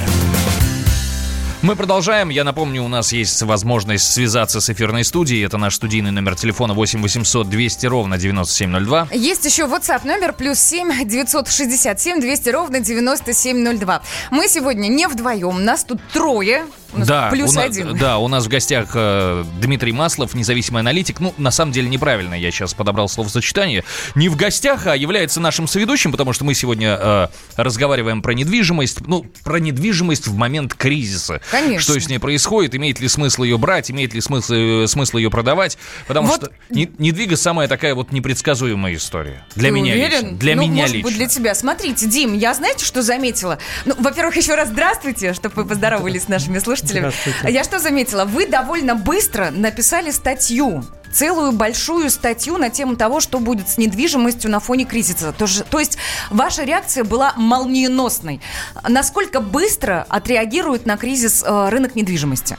Мы 1.61 1.75
продолжаем. 1.75 2.29
Я 2.29 2.43
напомню, 2.43 2.81
у 2.81 2.87
нас 2.87 3.11
есть 3.11 3.41
возможность 3.43 4.11
связаться 4.11 4.61
с 4.61 4.69
эфирной 4.69 5.03
студией. 5.03 5.45
Это 5.45 5.57
наш 5.57 5.75
студийный 5.75 6.11
номер 6.11 6.35
телефона 6.35 6.73
8 6.73 7.01
800 7.01 7.49
200 7.49 7.85
ровно 7.85 8.17
9702. 8.17 9.09
Есть 9.11 9.45
еще 9.45 9.63
WhatsApp 9.63 10.07
номер 10.07 10.33
плюс 10.33 10.59
7 10.59 11.05
967 11.05 12.19
200 12.19 12.49
ровно 12.49 12.79
9702. 12.79 14.01
Мы 14.31 14.47
сегодня 14.47 14.87
не 14.87 15.07
вдвоем, 15.07 15.63
нас 15.63 15.83
тут 15.83 15.99
трое. 16.13 16.65
У 16.93 16.99
нас 16.99 17.07
Да, 17.07 17.29
плюс 17.29 17.51
у 17.51 17.55
на- 17.55 17.63
один. 17.63 17.97
да, 17.97 18.17
у 18.17 18.27
нас 18.27 18.45
в 18.45 18.49
гостях 18.49 18.89
э, 18.95 19.43
Дмитрий 19.61 19.93
Маслов, 19.93 20.33
независимый 20.33 20.81
аналитик. 20.81 21.19
Ну, 21.19 21.33
на 21.37 21.51
самом 21.51 21.71
деле 21.71 21.87
неправильно, 21.89 22.33
я 22.33 22.51
сейчас 22.51 22.73
подобрал 22.73 23.07
словосочетание. 23.07 23.83
Не 24.15 24.29
в 24.29 24.35
гостях, 24.35 24.87
а 24.87 24.95
является 24.95 25.39
нашим 25.39 25.67
соведущим, 25.67 26.11
потому 26.11 26.33
что 26.33 26.43
мы 26.43 26.53
сегодня 26.53 26.97
э, 26.99 27.27
разговариваем 27.55 28.21
про 28.21 28.33
недвижимость. 28.33 29.01
Ну, 29.07 29.25
про 29.43 29.59
недвижимость 29.59 30.27
в 30.27 30.35
момент 30.35 30.73
кризиса. 30.73 31.41
Конечно. 31.49 31.79
Что 31.79 31.99
с 31.99 32.09
ней 32.09 32.17
происходит, 32.19 32.75
имеет 32.75 32.99
ли 32.99 33.07
смысл 33.07 33.43
ее 33.43 33.57
брать, 33.57 33.89
имеет 33.89 34.13
ли 34.13 34.21
смысл, 34.21 34.53
э, 34.53 34.87
смысл 34.87 35.17
ее 35.17 35.29
продавать. 35.29 35.77
Потому 36.07 36.27
Вот- 36.27 36.41
что 36.43 36.51
не- 36.69 36.91
недвига 36.97 37.37
самая 37.37 37.67
такая 37.67 37.95
вот 37.95 38.11
непредсказуемая 38.11 38.95
история. 38.95 39.45
Для 39.55 39.69
Ты 39.69 39.75
меня 39.75 39.93
уверен? 39.93 40.11
лично. 40.23 40.37
Для 40.37 40.55
ну, 40.55 40.61
меня 40.63 40.73
может 40.81 40.95
лично. 40.95 41.07
быть, 41.09 41.17
для 41.17 41.27
тебя. 41.27 41.55
Смотрите, 41.55 42.05
Дим, 42.07 42.33
я 42.37 42.53
знаете, 42.53 42.83
что 42.85 43.01
заметила? 43.01 43.59
Ну, 43.85 43.95
во-первых, 43.97 44.35
еще 44.35 44.55
раз 44.55 44.69
здравствуйте, 44.69 45.33
чтобы 45.33 45.55
вы 45.55 45.65
поздоровались 45.65 46.23
с 46.23 46.27
нашими 46.27 46.59
слушателями. 46.59 46.80
Здравствуйте. 46.83 47.39
Я 47.51 47.63
что 47.63 47.79
заметила? 47.79 48.25
Вы 48.25 48.47
довольно 48.47 48.95
быстро 48.95 49.51
написали 49.51 50.11
статью. 50.11 50.83
Целую 51.11 51.51
большую 51.51 52.09
статью 52.09 52.57
на 52.57 52.69
тему 52.69 52.95
того, 52.95 53.19
что 53.19 53.39
будет 53.39 53.67
с 53.67 53.77
недвижимостью 53.77 54.49
на 54.49 54.61
фоне 54.61 54.85
кризиса. 54.85 55.33
То, 55.33 55.45
же- 55.45 55.63
то 55.65 55.77
есть 55.79 55.97
ваша 56.29 56.63
реакция 56.63 57.03
была 57.03 57.33
молниеносной. 57.35 58.39
Насколько 58.87 59.41
быстро 59.41 60.05
отреагирует 60.07 60.85
на 60.85 60.95
кризис 60.95 61.43
э, 61.45 61.69
рынок 61.69 61.95
недвижимости? 61.95 62.55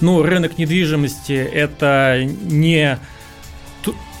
Ну, 0.00 0.22
рынок 0.22 0.58
недвижимости 0.58 1.32
это 1.32 2.20
не 2.24 2.98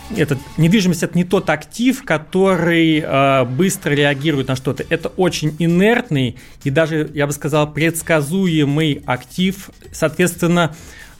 ту- 0.08 0.14
это, 0.16 0.38
недвижимость 0.56 1.02
это 1.02 1.16
не 1.16 1.24
тот 1.24 1.50
актив, 1.50 2.02
который 2.04 3.00
э, 3.00 3.44
быстро 3.44 3.92
реагирует 3.92 4.48
на 4.48 4.56
что-то. 4.56 4.84
Это 4.88 5.08
очень 5.08 5.54
инертный 5.58 6.36
и 6.62 6.70
даже, 6.70 7.10
я 7.14 7.26
бы 7.26 7.32
сказал, 7.32 7.72
предсказуемый 7.72 9.02
актив. 9.06 9.70
Соответственно, 9.92 10.74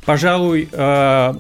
пожалуй, 0.05 0.69
э, 0.71 1.35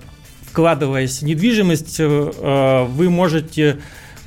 вкладываясь 0.51 1.21
в 1.21 1.25
недвижимость, 1.25 1.97
э, 1.99 2.87
вы 2.89 3.11
можете 3.11 3.79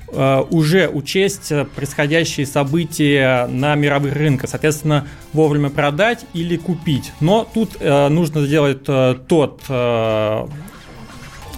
уже 0.09 0.87
учесть 0.87 1.51
происходящие 1.75 2.45
события 2.45 3.45
на 3.47 3.75
мировых 3.75 4.15
рынках, 4.15 4.49
соответственно, 4.49 5.05
вовремя 5.33 5.69
продать 5.69 6.23
или 6.33 6.55
купить. 6.55 7.11
Но 7.19 7.45
тут 7.53 7.75
э, 7.81 8.07
нужно 8.07 8.45
сделать 8.45 8.83
э, 8.87 9.15
тот 9.27 9.63
э, 9.67 10.47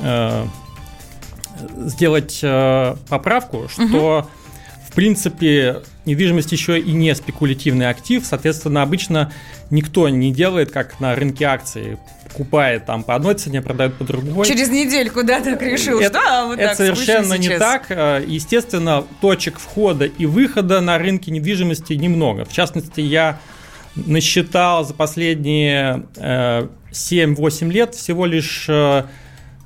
э, 0.01 0.45
сделать 1.77 2.39
э, 2.41 2.95
поправку, 3.09 3.67
что 3.69 4.29
в 4.89 4.93
принципе 4.93 5.81
недвижимость 6.05 6.51
еще 6.51 6.79
и 6.79 6.91
не 6.91 7.13
спекулятивный 7.15 7.89
актив, 7.89 8.25
соответственно, 8.25 8.81
обычно 8.81 9.31
никто 9.69 10.09
не 10.09 10.33
делает, 10.33 10.71
как 10.71 10.99
на 10.99 11.15
рынке 11.15 11.45
акций, 11.45 11.97
покупает 12.27 12.85
там 12.85 13.03
по 13.03 13.15
одной 13.15 13.35
цене, 13.35 13.61
продает 13.61 13.95
по 13.95 14.03
другой. 14.03 14.45
Через 14.45 14.69
недельку, 14.69 15.23
да, 15.23 15.41
так 15.41 15.61
решил, 15.61 15.99
Это, 15.99 16.19
что 16.19 16.29
а, 16.29 16.45
вот 16.45 16.59
это 16.59 16.69
так, 16.69 16.77
совершенно 16.77 17.33
не 17.35 17.47
сейчас. 17.47 17.59
так. 17.59 17.85
Э, 17.89 18.23
Естественно, 18.25 19.03
точек 19.21 19.59
входа 19.59 20.05
и 20.05 20.25
выхода 20.25 20.81
на 20.81 20.97
рынке 20.97 21.31
недвижимости 21.31 21.93
немного. 21.93 22.45
В 22.45 22.51
частности, 22.51 23.01
я 23.01 23.39
насчитал 23.95 24.85
за 24.85 24.93
последние 24.93 26.03
э, 26.15 26.67
7-8 26.91 27.71
лет 27.71 27.95
всего 27.95 28.25
лишь 28.25 28.67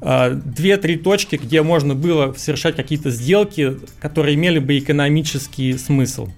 э, 0.03 0.31
2-3 0.35 0.97
точки, 0.97 1.37
где 1.37 1.61
можно 1.61 1.95
было 1.95 2.33
совершать 2.37 2.75
какие-то 2.75 3.09
сделки, 3.09 3.77
которые 4.01 4.35
имели 4.35 4.59
бы 4.59 4.77
экономический 4.77 5.77
смысл. 5.77 6.29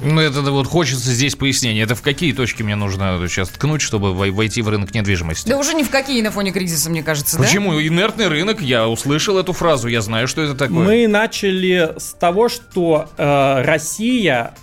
Ну, 0.00 0.20
это 0.20 0.42
вот 0.42 0.66
хочется 0.66 1.10
здесь 1.10 1.34
пояснения. 1.34 1.82
Это 1.82 1.94
в 1.96 2.02
какие 2.02 2.32
точки 2.32 2.62
мне 2.62 2.76
нужно 2.76 3.18
сейчас 3.28 3.48
ткнуть, 3.48 3.80
чтобы 3.80 4.12
вой- 4.12 4.30
войти 4.30 4.62
в 4.62 4.68
рынок 4.68 4.94
недвижимости? 4.94 5.48
Да 5.48 5.58
уже 5.58 5.74
ни 5.74 5.82
в 5.82 5.90
какие 5.90 6.22
на 6.22 6.30
фоне 6.30 6.52
кризиса, 6.52 6.88
мне 6.88 7.02
кажется, 7.02 7.36
да? 7.36 7.42
Почему? 7.42 7.80
Инертный 7.80 8.28
рынок, 8.28 8.60
я 8.60 8.86
услышал 8.86 9.38
эту 9.38 9.52
фразу, 9.52 9.88
я 9.88 10.00
знаю, 10.00 10.28
что 10.28 10.42
это 10.42 10.54
такое. 10.54 10.84
Мы 10.86 11.08
начали 11.08 11.94
с 11.98 12.12
того, 12.14 12.48
что 12.48 13.08
э, 13.16 13.62
Россия 13.64 14.54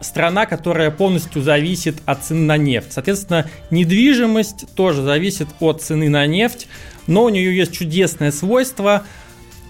страна, 0.00 0.46
которая 0.46 0.92
полностью 0.92 1.42
зависит 1.42 1.96
от 2.06 2.24
цены 2.24 2.42
на 2.42 2.56
нефть. 2.56 2.92
Соответственно, 2.92 3.50
недвижимость 3.70 4.72
тоже 4.76 5.02
зависит 5.02 5.48
от 5.58 5.82
цены 5.82 6.08
на 6.08 6.24
нефть, 6.26 6.68
но 7.08 7.24
у 7.24 7.28
нее 7.28 7.56
есть 7.56 7.72
чудесное 7.72 8.30
свойство– 8.30 9.04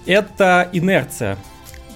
это 0.09 0.69
инерция. 0.73 1.39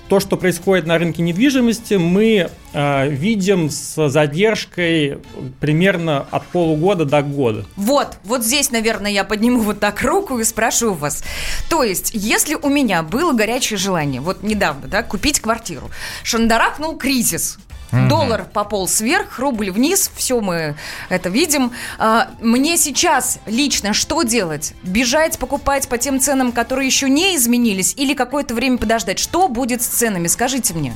то, 0.08 0.20
что 0.20 0.36
происходит 0.36 0.86
на 0.86 0.98
рынке 0.98 1.22
недвижимости, 1.22 1.94
мы 1.94 2.50
э, 2.74 3.08
видим 3.08 3.70
с 3.70 4.10
задержкой 4.10 5.20
примерно 5.58 6.26
от 6.30 6.46
полугода 6.48 7.06
до 7.06 7.22
года. 7.22 7.64
Вот, 7.76 8.18
вот 8.24 8.44
здесь, 8.44 8.70
наверное, 8.70 9.10
я 9.10 9.24
подниму 9.24 9.60
вот 9.60 9.80
так 9.80 10.02
руку 10.02 10.38
и 10.38 10.44
спрошу 10.44 10.92
вас. 10.92 11.24
То 11.70 11.82
есть, 11.82 12.10
если 12.12 12.56
у 12.56 12.68
меня 12.68 13.02
было 13.02 13.32
горячее 13.32 13.78
желание, 13.78 14.20
вот 14.20 14.42
недавно, 14.42 14.86
да, 14.86 15.02
купить 15.02 15.40
квартиру, 15.40 15.90
шандарахнул 16.24 16.98
кризис, 16.98 17.56
Доллар 17.92 18.46
пополз 18.50 19.00
вверх, 19.00 19.38
рубль 19.38 19.70
вниз, 19.70 20.10
все 20.16 20.40
мы 20.40 20.76
это 21.10 21.28
видим. 21.28 21.72
А, 21.98 22.30
Мне 22.40 22.78
сейчас 22.78 23.38
лично 23.46 23.92
что 23.92 24.22
делать? 24.22 24.72
Бежать, 24.82 25.38
покупать 25.38 25.88
по 25.88 25.98
тем 25.98 26.18
ценам, 26.18 26.52
которые 26.52 26.86
еще 26.86 27.10
не 27.10 27.36
изменились, 27.36 27.94
или 27.96 28.14
какое-то 28.14 28.54
время 28.54 28.78
подождать? 28.78 29.18
Что 29.18 29.46
будет 29.48 29.82
с 29.82 29.86
ценами? 29.86 30.26
Скажите 30.26 30.72
мне. 30.72 30.94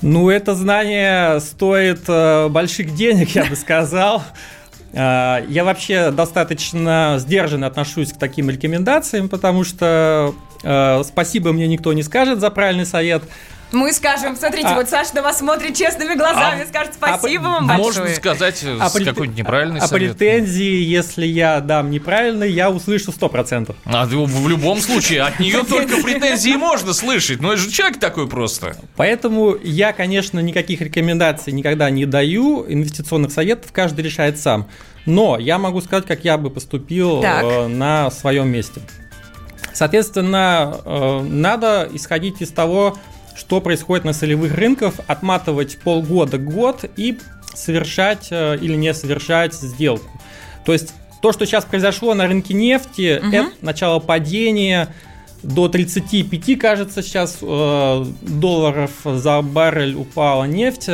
Ну, 0.00 0.30
это 0.30 0.54
знание 0.54 1.40
стоит 1.40 2.04
э, 2.06 2.48
больших 2.48 2.94
денег, 2.94 3.30
я 3.30 3.44
бы 3.46 3.56
сказал. 3.56 4.22
Э, 4.92 5.44
Я 5.48 5.64
вообще 5.64 6.12
достаточно 6.12 7.16
сдержанно 7.18 7.66
отношусь 7.66 8.12
к 8.12 8.16
таким 8.18 8.48
рекомендациям, 8.50 9.28
потому 9.28 9.64
что 9.64 10.32
э, 10.62 11.02
спасибо 11.04 11.52
мне 11.52 11.66
никто 11.66 11.92
не 11.92 12.04
скажет 12.04 12.38
за 12.38 12.50
правильный 12.50 12.86
совет. 12.86 13.24
Мы 13.70 13.92
скажем, 13.92 14.34
смотрите, 14.34 14.68
А- 14.68 14.74
вот 14.76 14.88
Саша 14.88 15.14
на 15.16 15.22
вас 15.22 15.40
смотрит 15.40 15.76
честными 15.76 16.14
глазами, 16.14 16.62
А- 16.62 16.66
скажет 16.66 16.94
спасибо 16.94 17.42
вам 17.42 17.64
Можно 17.66 18.00
большое. 18.02 18.16
сказать 18.16 18.62
э, 18.64 18.78
А 18.80 18.88
прет- 18.88 19.08
какой-нибудь 19.08 19.36
неправильный 19.38 19.80
А 19.80 19.86
совет. 19.86 20.16
претензии, 20.16 20.82
если 20.82 21.26
я 21.26 21.60
дам 21.60 21.90
неправильный, 21.90 22.50
я 22.50 22.70
услышу 22.70 23.12
100%. 23.12 23.76
А 23.84 24.06
в 24.06 24.48
любом 24.48 24.80
случае, 24.80 25.20
от 25.22 25.38
нее 25.38 25.64
только 25.64 26.02
претензии 26.02 26.56
можно 26.56 26.94
слышать. 26.94 27.40
Но 27.42 27.52
это 27.52 27.60
же 27.60 27.70
человек 27.70 28.00
такой 28.00 28.26
просто. 28.26 28.74
Поэтому 28.96 29.54
я, 29.62 29.92
конечно, 29.92 30.40
никаких 30.40 30.80
рекомендаций 30.80 31.52
никогда 31.52 31.90
не 31.90 32.06
даю, 32.06 32.64
инвестиционных 32.66 33.32
советов 33.32 33.70
каждый 33.72 34.00
решает 34.02 34.38
сам. 34.40 34.66
Но 35.04 35.38
я 35.38 35.58
могу 35.58 35.82
сказать, 35.82 36.06
как 36.06 36.24
я 36.24 36.38
бы 36.38 36.48
поступил 36.50 37.20
Так. 37.20 37.44
э, 37.44 37.66
на 37.66 38.10
своем 38.10 38.48
месте. 38.48 38.80
Соответственно, 39.74 40.76
э, 40.84 41.20
надо 41.28 41.88
исходить 41.92 42.40
из 42.40 42.50
того, 42.50 42.96
что 43.38 43.60
происходит 43.60 44.04
на 44.04 44.12
солевых 44.12 44.54
рынках, 44.54 44.94
отматывать 45.06 45.78
полгода-год 45.78 46.84
и 46.96 47.18
совершать 47.54 48.28
э, 48.30 48.56
или 48.60 48.74
не 48.74 48.92
совершать 48.92 49.54
сделку. 49.54 50.08
То 50.64 50.72
есть 50.72 50.92
то, 51.22 51.32
что 51.32 51.46
сейчас 51.46 51.64
произошло 51.64 52.14
на 52.14 52.26
рынке 52.26 52.52
нефти, 52.54 53.20
Мгм. 53.22 53.32
это 53.34 53.48
начало 53.62 54.00
падения 54.00 54.88
до 55.42 55.68
35, 55.68 56.58
кажется, 56.58 57.02
сейчас 57.02 57.38
э, 57.40 58.04
долларов 58.22 58.90
за 59.04 59.40
баррель 59.40 59.94
упала 59.94 60.44
нефть. 60.44 60.88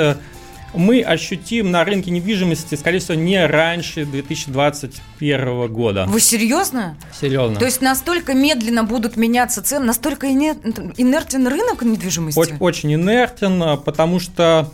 Мы 0.74 1.02
ощутим 1.02 1.70
на 1.70 1.84
рынке 1.84 2.10
недвижимости, 2.10 2.74
скорее 2.74 2.98
всего, 2.98 3.14
не 3.14 3.44
раньше 3.46 4.04
2021 4.04 5.68
года. 5.72 6.06
Вы 6.08 6.20
серьезно? 6.20 6.96
Серьезно. 7.18 7.58
То 7.58 7.64
есть 7.64 7.80
настолько 7.80 8.34
медленно 8.34 8.84
будут 8.84 9.16
меняться 9.16 9.62
цены, 9.62 9.86
настолько 9.86 10.26
ине- 10.26 10.56
инертен 10.96 11.46
рынок 11.46 11.82
недвижимости? 11.82 12.38
Очень, 12.38 12.56
очень 12.58 12.94
инертен, 12.94 13.78
потому 13.84 14.18
что 14.18 14.70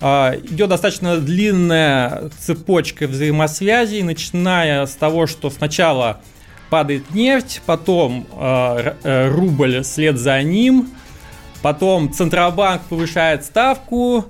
а, 0.00 0.34
идет 0.36 0.68
достаточно 0.68 1.18
длинная 1.18 2.30
цепочка 2.40 3.06
взаимосвязей, 3.06 4.02
начиная 4.02 4.86
с 4.86 4.94
того, 4.94 5.28
что 5.28 5.48
сначала 5.48 6.20
падает 6.70 7.14
нефть, 7.14 7.62
потом 7.66 8.26
а, 8.32 8.96
э, 9.02 9.28
рубль 9.28 9.82
вслед 9.82 10.18
за 10.18 10.42
ним, 10.42 10.90
потом 11.62 12.12
Центробанк 12.12 12.82
повышает 12.82 13.44
ставку, 13.44 14.26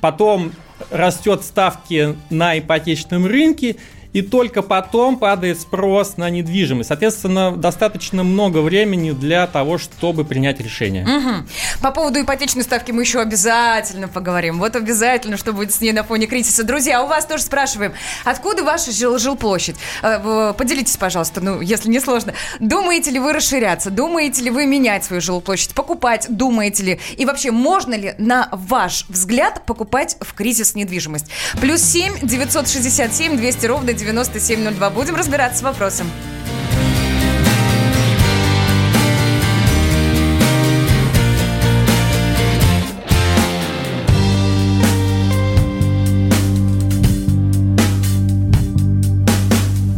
потом 0.00 0.52
растет 0.90 1.42
ставки 1.42 2.16
на 2.30 2.58
ипотечном 2.58 3.26
рынке, 3.26 3.76
и 4.14 4.22
только 4.22 4.62
потом 4.62 5.18
падает 5.18 5.60
спрос 5.60 6.16
на 6.16 6.30
недвижимость. 6.30 6.88
Соответственно, 6.88 7.54
достаточно 7.54 8.22
много 8.22 8.58
времени 8.58 9.10
для 9.10 9.46
того, 9.48 9.76
чтобы 9.76 10.24
принять 10.24 10.60
решение. 10.60 11.04
Мгм. 11.04 11.48
По 11.82 11.90
поводу 11.90 12.20
ипотечной 12.20 12.62
ставки 12.62 12.92
мы 12.92 13.02
еще 13.02 13.20
обязательно 13.20 14.06
поговорим. 14.08 14.60
Вот 14.60 14.76
обязательно, 14.76 15.36
что 15.36 15.52
будет 15.52 15.72
с 15.74 15.80
ней 15.80 15.92
на 15.92 16.04
фоне 16.04 16.26
кризиса. 16.26 16.62
Друзья, 16.62 17.02
у 17.02 17.08
вас 17.08 17.26
тоже 17.26 17.42
спрашиваем, 17.42 17.92
откуда 18.24 18.62
ваша 18.62 18.92
жил- 18.92 19.18
жилплощадь? 19.18 19.76
Э, 20.02 20.52
Поделитесь, 20.56 20.96
пожалуйста, 20.96 21.40
ну, 21.40 21.60
если 21.60 21.88
не 21.90 21.98
сложно. 21.98 22.34
Думаете 22.60 23.10
ли 23.10 23.18
вы 23.18 23.32
расширяться? 23.32 23.90
Думаете 23.90 24.42
ли 24.42 24.50
вы 24.50 24.66
менять 24.66 25.04
свою 25.04 25.20
жилплощадь? 25.20 25.74
Покупать? 25.74 26.26
Думаете 26.28 26.82
ли? 26.84 27.00
И 27.16 27.24
вообще, 27.24 27.50
можно 27.50 27.94
ли, 27.94 28.14
на 28.18 28.48
ваш 28.52 29.06
взгляд, 29.08 29.62
покупать 29.66 30.16
в 30.20 30.34
кризис 30.34 30.76
недвижимость? 30.76 31.26
Плюс 31.60 31.82
7 31.82 32.20
967 32.22 33.36
200 33.36 33.66
ровно 33.66 33.92
9702. 34.04 34.90
Будем 34.90 35.16
разбираться 35.16 35.60
с 35.60 35.62
вопросом. 35.62 36.06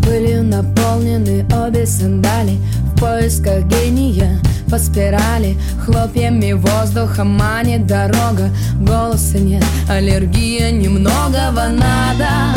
Пылью 0.05 0.45
наполнены 0.45 1.45
обе 1.53 1.85
сандали 1.85 2.59
В 2.95 3.01
поисках 3.01 3.65
гения 3.65 4.41
по 4.71 4.79
спирали 4.79 5.57
Хлопьями 5.85 6.53
воздуха 6.53 7.25
манит 7.25 7.87
дорога 7.87 8.51
Голоса 8.81 9.39
нет, 9.39 9.65
аллергия 9.89 10.71
немногого 10.71 11.69
надо 11.69 12.57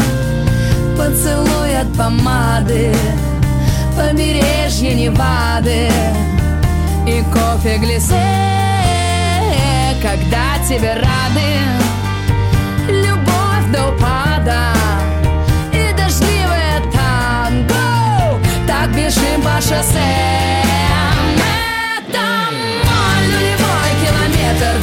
Поцелуй 0.99 1.77
от 1.79 1.87
помады 1.97 2.93
Побережье 3.95 4.93
Невады 4.93 5.89
И 7.07 7.23
кофе 7.31 7.77
глисе 7.77 8.21
Когда 10.01 10.59
тебе 10.67 10.95
рады 10.95 11.79
Любовь 12.89 13.71
до 13.71 13.87
упада 13.87 14.73
и 15.71 15.93
дождливое 15.95 16.81
танго. 16.91 18.41
Так 18.67 18.89
бежим 18.89 19.41
по 19.41 19.61
шоссе. 19.61 20.63
Это 22.11 22.25
мой 22.83 23.21
нулевой 23.31 23.91
километр 24.03 24.75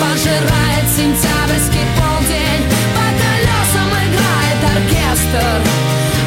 Пожирает 0.00 0.88
сентябрьский 0.96 1.84
полдень 1.98 2.17
оркестр 5.28 5.62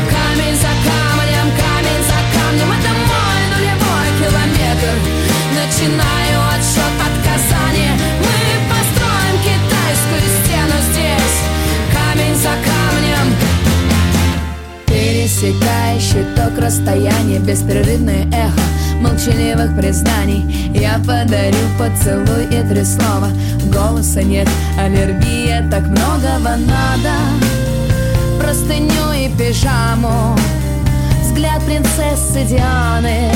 Камень 0.10 0.56
за 0.56 0.72
камнем, 0.86 1.48
камень 1.58 2.04
за 2.06 2.20
камнем. 2.34 2.72
Это 2.72 2.92
мой 3.10 3.42
нулевой 3.52 4.10
километр. 4.20 4.96
Начинаю 5.56 6.40
отсчет 6.54 6.98
от 7.00 7.16
Казани. 7.26 7.90
Мы 8.20 8.38
построим 8.70 9.36
китайскую 9.42 10.22
стену 10.44 10.78
здесь. 10.92 11.38
Камень 11.94 12.36
за 12.36 12.54
камнем. 12.68 13.36
Пересекающий 14.88 16.26
ток 16.36 16.58
расстояния 16.58 17.40
Беспрерывное 17.40 18.28
эхо 18.28 18.62
молчаливых 19.02 19.76
признаний. 19.76 20.72
Я 20.76 21.00
подарю 21.00 21.58
поцелуй 21.80 22.46
и 22.46 22.68
три 22.68 22.84
слова. 22.84 23.30
Голоса 23.72 24.22
нет, 24.22 24.48
аллергия, 24.78 25.68
так 25.72 25.84
многого 25.88 26.58
надо 26.58 27.61
Простыню 28.52 29.14
и 29.14 29.30
пижаму. 29.30 30.36
Взгляд 31.22 31.64
принцессы 31.64 32.44
Дианы. 32.44 33.32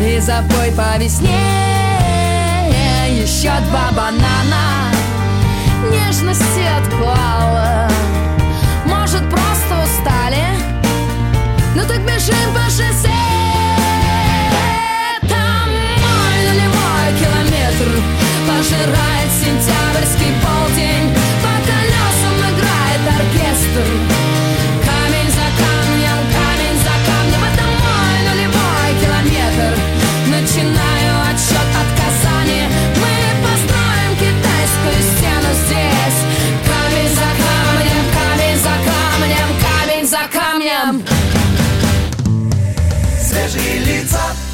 И 0.00 0.20
запой 0.20 0.70
по 0.76 0.96
весне 0.96 1.40
Еще 3.20 3.50
два 3.68 3.90
банана. 3.90 4.92
Нежности 5.90 6.62
отклала. 6.78 7.22
Может, 7.50 7.61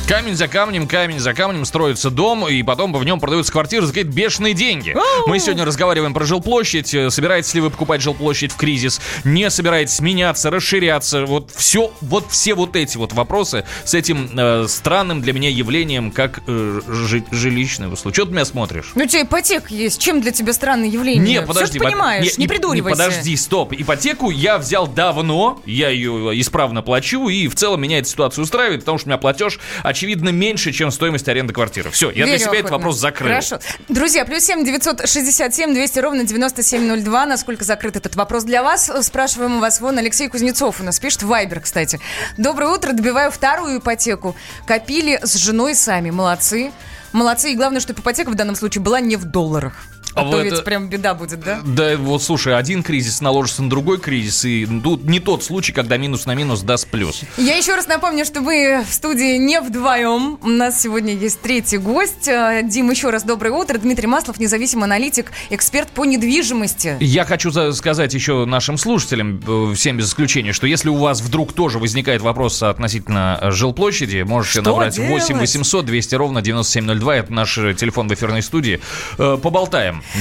Камень 0.09 0.37
за 0.37 0.49
камнем, 0.49 0.89
камень 0.89 1.19
за 1.19 1.35
камнем 1.35 1.67
строится 1.67 2.09
дом, 2.09 2.49
и 2.49 2.63
потом 2.63 2.95
в 2.95 3.05
нем 3.05 3.21
продаются 3.21 3.53
квартиры 3.53 3.85
за 3.85 3.93
какие-то 3.93 4.11
бешеные 4.11 4.55
деньги. 4.55 4.97
Мы 5.27 5.39
сегодня 5.39 5.67
разговариваем 5.67 6.15
про 6.15 6.25
жилплощадь. 6.25 6.95
Э, 6.95 7.11
Собираетесь 7.11 7.53
ли 7.53 7.61
вы 7.61 7.69
покупать 7.69 8.01
жилплощадь 8.01 8.53
в 8.53 8.57
кризис? 8.57 9.03
Не 9.25 9.51
собираетесь 9.51 10.01
меняться, 10.01 10.49
расширяться? 10.49 11.27
Вот 11.27 11.51
все, 11.55 11.93
вот 12.01 12.25
все 12.31 12.55
вот 12.55 12.75
эти 12.75 12.97
вот 12.97 13.13
вопросы 13.13 13.67
с 13.85 13.93
этим 13.93 14.31
э, 14.35 14.65
странным 14.67 15.21
для 15.21 15.35
меня 15.35 15.51
явлением, 15.51 16.11
как 16.11 16.41
э, 16.47 16.81
жи- 16.89 17.25
жилищное 17.31 17.89
услуги. 17.89 18.15
Что 18.15 18.25
ты 18.25 18.33
меня 18.33 18.47
смотришь? 18.47 18.93
Ну, 18.95 19.05
у 19.05 19.07
тебя 19.07 19.23
ипотека 19.25 19.75
есть. 19.75 20.01
Чем 20.01 20.23
для 20.23 20.31
тебя 20.33 20.55
странное 20.55 20.89
явление? 20.89 21.41
Не, 21.41 21.43
подожди. 21.43 21.79
ты 21.79 21.85
понимаешь, 21.85 22.31
под- 22.31 22.39
не, 22.39 22.45
и- 22.47 22.49
придуривайся. 22.49 22.97
подожди, 23.03 23.37
стоп. 23.37 23.75
Ипотеку 23.75 24.31
я 24.31 24.57
взял 24.57 24.87
давно, 24.87 25.61
я 25.67 25.91
ее 25.91 26.41
исправно 26.41 26.81
плачу, 26.81 27.29
и 27.29 27.47
в 27.47 27.55
целом 27.55 27.83
меня 27.83 27.99
эта 27.99 28.09
ситуация 28.09 28.43
устраивает, 28.43 28.81
потому 28.81 28.97
что 28.97 29.09
у 29.09 29.11
меня 29.11 29.19
платеж, 29.19 29.59
очевидно, 29.99 30.29
меньше, 30.29 30.71
чем 30.73 30.93
стоимость 30.93 31.29
аренды 31.29 31.53
квартиры. 31.53 31.91
Все, 31.91 32.11
я 32.11 32.25
для 32.25 32.35
Верю 32.35 32.39
себя 32.39 32.53
этот 32.53 32.67
охотно. 32.67 32.77
вопрос 32.79 32.99
закрыл. 32.99 33.29
Хорошо. 33.31 33.59
Друзья, 33.89 34.25
плюс 34.25 34.45
семь 34.45 34.65
девятьсот 34.65 35.09
шестьдесят 35.09 35.55
семь 35.55 35.75
двести 35.75 35.99
ровно 35.99 36.25
девяносто 36.25 36.63
семь 36.63 36.87
ноль 36.87 37.03
два. 37.03 37.27
Насколько 37.27 37.65
закрыт 37.65 37.97
этот 37.97 38.15
вопрос 38.15 38.45
для 38.45 38.63
вас? 38.63 38.91
Спрашиваем 39.03 39.57
у 39.57 39.61
вас. 39.61 39.81
Вон 39.81 39.99
Алексей 39.99 40.29
Кузнецов 40.29 40.81
у 40.81 40.85
нас 40.85 41.01
пишет. 41.01 41.25
Вайбер, 41.25 41.61
кстати. 41.61 41.99
Доброе 42.37 42.71
утро. 42.71 42.93
Добиваю 42.93 43.33
вторую 43.33 43.81
ипотеку. 43.81 44.37
Копили 44.67 45.19
с 45.21 45.35
женой 45.35 45.75
сами. 45.75 46.11
Молодцы. 46.11 46.71
Молодцы. 47.13 47.53
И 47.53 47.57
главное, 47.57 47.81
чтобы 47.81 48.01
ипотека 48.01 48.31
в 48.31 48.37
данном 48.37 48.55
случае 48.55 48.83
была 48.83 49.01
не 49.01 49.17
в 49.17 49.25
долларах. 49.25 49.75
А, 50.15 50.21
А 50.21 50.25
то 50.25 50.37
вы 50.39 50.45
ведь 50.45 50.65
прям 50.65 50.89
беда 50.89 51.15
будет, 51.15 51.41
да? 51.41 51.61
Да, 51.65 51.97
вот 51.97 52.23
слушай, 52.23 52.57
один 52.57 52.83
кризис 52.83 53.21
наложится 53.21 53.63
на 53.63 53.71
другой 53.71 53.99
кризис, 53.99 54.45
и 54.45 54.67
тут 54.83 55.05
не 55.05 55.21
тот 55.21 55.43
случай, 55.45 55.73
когда 55.73 55.97
минус 55.97 56.27
на 56.27 56.35
минус 56.35 56.61
даст 56.63 56.89
плюс. 56.89 57.23
Я 57.37 57.57
еще 57.57 57.75
раз 57.75 57.87
напомню, 57.87 58.25
что 58.25 58.41
мы 58.41 58.85
в 58.89 58.93
студии 58.93 59.37
не 59.37 59.61
вдвоем. 59.61 60.39
У 60.43 60.49
нас 60.49 60.81
сегодня 60.81 61.15
есть 61.15 61.41
третий 61.41 61.79
гость. 61.79 62.27
Э, 62.29 62.63
Дим, 62.65 62.91
еще 62.91 63.11
раз 63.11 63.23
доброе 63.25 63.53
утро. 63.53 63.79
Дмитрий 63.79 64.07
Маслов, 64.07 64.39
независимый 64.41 64.85
аналитик, 64.85 65.31
эксперт 65.51 65.89
по 65.91 66.05
недвижимости. 66.05 66.97
Я 67.01 67.25
хочу 67.25 67.51
за- 67.51 67.73
сказать 67.73 68.15
еще 68.15 68.45
нашим 68.45 68.79
слушателям, 68.79 69.41
э, 69.47 69.75
всем 69.75 69.97
без 69.97 70.09
исключения, 70.09 70.53
что 70.53 70.67
если 70.67 70.89
у 70.89 70.97
вас 70.97 71.21
вдруг 71.21 71.53
тоже 71.53 71.79
возникает 71.79 72.23
вопрос 72.23 72.63
относительно 72.63 73.39
э, 73.41 73.51
жилплощади, 73.51 74.23
можете 74.23 74.61
Что 74.61 74.71
набрать 74.71 74.95
делать? 74.97 75.11
8 75.11 75.39
800 75.39 75.85
200 75.87 76.15
ровно 76.15 76.43
9702, 76.43 77.17
это 77.17 77.33
наш 77.33 77.55
телефон 77.55 78.09
в 78.09 78.15
эфирной 78.15 78.43
студии. 78.43 78.81
Э, 79.19 79.37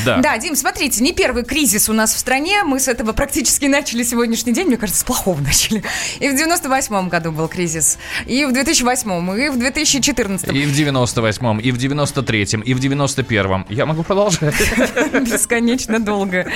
Да. 0.05 0.17
Да, 0.17 0.37
Дим, 0.37 0.55
смотрите, 0.55 1.03
не 1.03 1.13
первый 1.13 1.43
кризис 1.43 1.89
у 1.89 1.93
нас 1.93 2.13
в 2.13 2.17
стране. 2.17 2.63
Мы 2.63 2.79
с 2.79 2.87
этого 2.87 3.13
практически 3.13 3.65
начали 3.77 4.03
сегодняшний 4.03 4.53
день. 4.53 4.67
Мне 4.67 4.77
кажется, 4.77 5.01
с 5.01 5.03
плохого 5.03 5.39
начали. 5.41 5.83
И 6.19 6.29
в 6.29 6.33
98-м 6.33 7.09
году 7.09 7.31
был 7.31 7.47
кризис. 7.47 7.97
И 8.25 8.45
в 8.45 8.51
2008-м, 8.51 9.35
и 9.35 9.49
в 9.49 9.57
2014-м. 9.57 10.55
И 10.55 10.65
в 10.65 10.71
98-м, 10.71 11.59
и 11.59 11.71
в 11.71 11.77
93-м, 11.77 12.61
и 12.61 12.73
в 12.73 12.79
91-м. 12.79 13.65
Я 13.69 13.85
могу 13.85 14.03
продолжать. 14.03 14.55
Бесконечно 15.13 15.99
долго. 15.99 16.47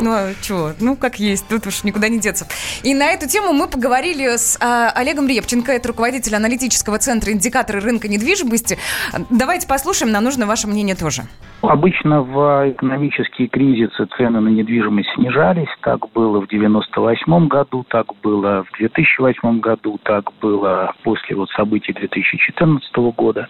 Ну, 0.00 0.10
а 0.12 0.34
чего? 0.42 0.72
Ну, 0.80 0.96
как 0.96 1.18
есть, 1.18 1.46
тут 1.48 1.66
уж 1.66 1.84
никуда 1.84 2.08
не 2.08 2.18
деться. 2.18 2.46
И 2.82 2.94
на 2.94 3.06
эту 3.06 3.28
тему 3.28 3.52
мы 3.52 3.68
поговорили 3.68 4.36
с 4.36 4.56
а, 4.60 4.90
Олегом 4.90 5.28
Репченко, 5.28 5.72
это 5.72 5.88
руководитель 5.88 6.34
аналитического 6.34 6.98
центра 6.98 7.32
индикаторы 7.32 7.80
рынка 7.80 8.08
недвижимости. 8.08 8.78
Давайте 9.30 9.66
послушаем, 9.66 10.12
нам 10.12 10.24
нужно 10.24 10.46
ваше 10.46 10.66
мнение 10.66 10.96
тоже. 10.96 11.22
Обычно 11.62 12.22
в 12.22 12.65
экономические 12.70 13.48
кризисы 13.48 14.06
цены 14.16 14.40
на 14.40 14.48
недвижимость 14.48 15.10
снижались. 15.14 15.68
Так 15.82 16.10
было 16.12 16.40
в 16.40 16.48
98 16.48 17.48
году, 17.48 17.84
так 17.88 18.06
было 18.22 18.64
в 18.64 18.76
2008 18.76 19.60
году, 19.60 19.98
так 20.02 20.30
было 20.40 20.94
после 21.02 21.36
вот 21.36 21.50
событий 21.50 21.92
2014 21.92 22.96
года. 23.16 23.48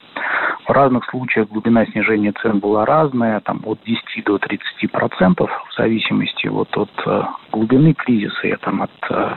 В 0.66 0.70
разных 0.70 1.05
случаях 1.11 1.48
глубина 1.48 1.87
снижения 1.87 2.33
цен 2.42 2.59
была 2.59 2.85
разная, 2.85 3.38
там 3.40 3.61
от 3.64 3.79
10 3.85 4.24
до 4.24 4.38
30 4.38 4.90
процентов, 4.90 5.48
в 5.70 5.76
зависимости 5.76 6.48
вот 6.48 6.76
от 6.76 6.90
э, 7.07 7.22
глубины 7.52 7.94
кризиса 7.94 8.48
и 8.48 8.57
там, 8.57 8.83
от 8.83 8.90
э, 9.09 9.37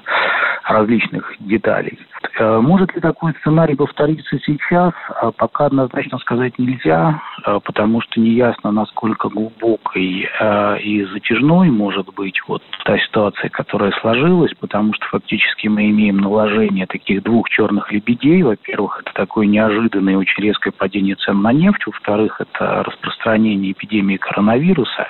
различных 0.63 1.32
деталей. 1.39 2.00
Э, 2.39 2.60
Может 2.60 2.96
ли 2.96 3.02
такой 3.02 3.34
сценарий 3.42 3.76
повториться 3.76 4.39
сейчас? 4.39 4.94
Пока 5.38 5.68
однозначно 5.68 6.18
сказать 6.18 6.58
нельзя, 6.58 7.22
потому 7.63 8.02
что 8.02 8.20
неясно, 8.20 8.72
насколько 8.72 9.30
глубокой 9.69 10.27
э, 10.39 10.79
и 10.79 11.03
затяжной 11.05 11.69
может 11.69 12.13
быть 12.15 12.39
вот 12.47 12.63
та 12.86 12.97
ситуация, 12.99 13.49
которая 13.49 13.91
сложилась, 14.01 14.53
потому 14.60 14.93
что 14.93 15.05
фактически 15.08 15.67
мы 15.67 15.89
имеем 15.89 16.17
наложение 16.17 16.86
таких 16.88 17.23
двух 17.23 17.49
черных 17.49 17.91
лебедей. 17.91 18.41
Во-первых, 18.41 19.01
это 19.01 19.13
такое 19.13 19.45
неожиданное 19.45 20.13
и 20.13 20.17
очень 20.17 20.43
резкое 20.43 20.71
падение 20.71 21.15
цен 21.15 21.41
на 21.41 21.53
нефть. 21.53 21.86
Во-вторых, 21.86 22.41
это 22.41 22.84
распространение 22.84 23.71
эпидемии 23.71 24.17
коронавируса. 24.17 25.08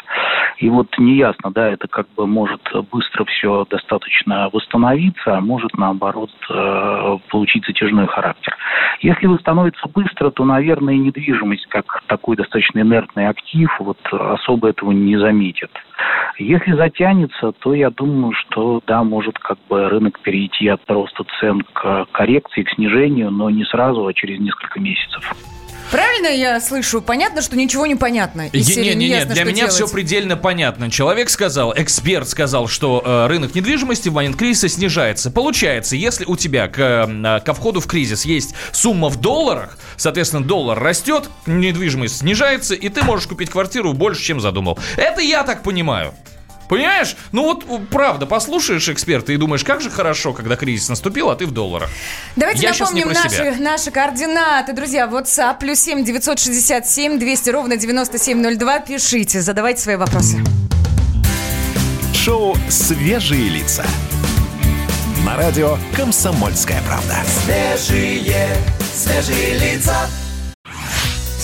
И 0.58 0.70
вот 0.70 0.88
неясно, 0.98 1.52
да, 1.52 1.70
это 1.70 1.88
как 1.88 2.08
бы 2.16 2.28
может 2.28 2.62
быстро 2.92 3.24
все 3.26 3.66
достаточно 3.70 4.50
восстановиться, 4.52 5.38
а 5.38 5.42
может 5.42 5.78
наоборот 5.78 6.32
э, 6.50 7.18
получить 7.30 7.66
затяжной 7.66 8.08
характер. 8.08 8.56
Если 9.02 9.28
восстановится 9.28 9.88
быстро, 9.88 10.32
то, 10.32 10.44
наверное, 10.44 10.96
недвижимость 10.96 11.68
как 11.68 12.04
такой 12.08 12.36
достаточно 12.36 12.80
инертный 12.80 13.28
актив 13.28 13.70
вот 13.80 14.00
особо 14.50 14.70
этого 14.70 14.92
не 14.92 15.18
заметит. 15.18 15.72
Если 16.38 16.74
затянется, 16.74 17.52
то 17.52 17.74
я 17.74 17.90
думаю, 17.90 18.34
что 18.34 18.82
да, 18.88 19.04
может 19.04 19.38
как 19.38 19.58
бы 19.70 19.90
рынок 19.90 20.20
перейти 20.22 20.68
от 20.68 20.82
роста 20.90 21.24
цен 21.40 21.62
к 21.74 22.08
коррекции, 22.12 22.64
к 22.64 22.70
снижению, 22.72 23.30
но 23.30 23.50
не 23.50 23.66
сразу, 23.66 24.06
а 24.08 24.14
через 24.14 24.40
несколько 24.40 24.80
месяцев. 24.80 25.34
Правильно 25.92 26.28
я 26.28 26.60
слышу? 26.62 27.02
Понятно, 27.02 27.42
что 27.42 27.58
ничего 27.58 27.86
не 27.86 27.96
понятно. 27.96 28.48
Из 28.48 28.68
серии 28.68 28.90
Не-не-не, 28.90 29.08
неясно, 29.10 29.34
для 29.34 29.44
меня 29.44 29.68
все 29.68 29.80
делать. 29.80 29.94
предельно 29.94 30.38
понятно. 30.38 30.92
Человек 30.92 31.30
сказал, 31.30 31.74
эксперт 31.76 32.28
сказал, 32.30 32.68
что 32.68 33.02
э, 33.04 33.28
рынок 33.28 33.56
недвижимости 33.56 34.10
в 34.10 34.14
момент 34.14 34.36
кризиса 34.36 34.70
снижается. 34.70 35.32
Получается, 35.32 35.96
если 35.96 36.26
у 36.26 36.36
тебя 36.38 36.68
к, 36.68 36.80
э, 36.80 37.40
ко 37.44 37.54
входу 37.54 37.80
в 37.82 37.88
кризис 37.88 38.26
есть 38.26 38.54
сумма 38.72 39.10
в 39.10 39.18
долларах, 39.20 39.78
соответственно, 39.98 40.44
доллар 40.44 40.80
растет, 40.80 41.30
недвижимость 41.48 42.18
снижается, 42.20 42.76
и 42.76 42.90
ты 42.90 43.04
можешь 43.04 43.28
купить 43.28 43.50
квартиру 43.50 43.94
больше, 43.94 44.22
чем 44.24 44.40
задумал. 44.40 44.78
Это 44.96 45.22
я 45.22 45.44
так 45.44 45.64
понимаю. 45.64 46.14
Понимаешь? 46.70 47.18
Ну 47.32 47.44
вот, 47.44 47.66
правда, 47.90 48.28
послушаешь 48.28 48.88
эксперта 48.90 49.34
и 49.34 49.38
думаешь, 49.38 49.64
как 49.64 49.82
же 49.82 49.90
хорошо, 49.90 50.34
когда 50.34 50.56
кризис 50.56 50.88
наступил, 50.88 51.32
а 51.32 51.36
ты 51.36 51.48
в 51.48 51.52
долларах. 51.52 51.90
Давайте 52.36 52.62
Я 52.62 52.70
напомним 52.70 53.06
про 53.10 53.16
наши, 53.16 53.30
себя. 53.30 53.56
наши 53.60 53.90
координаты. 53.92 54.74
Друзья, 54.74 55.08
WhatsApp 55.08 55.58
плюс 55.60 55.80
7 55.80 56.06
967 56.06 57.18
200 57.18 57.50
ровно 57.50 57.76
9702. 57.76 58.80
Пишите, 58.82 59.42
задавайте 59.42 59.82
свои 59.82 59.96
вопросы. 59.96 60.38
Шоу 62.14 62.56
«Свежие 62.70 63.50
лица». 63.50 63.84
На 65.26 65.38
радио 65.38 65.78
«Комсомольская 65.96 66.82
правда». 66.84 67.16
Свежие, 67.44 68.56
свежие 68.94 69.58
лица. 69.58 70.08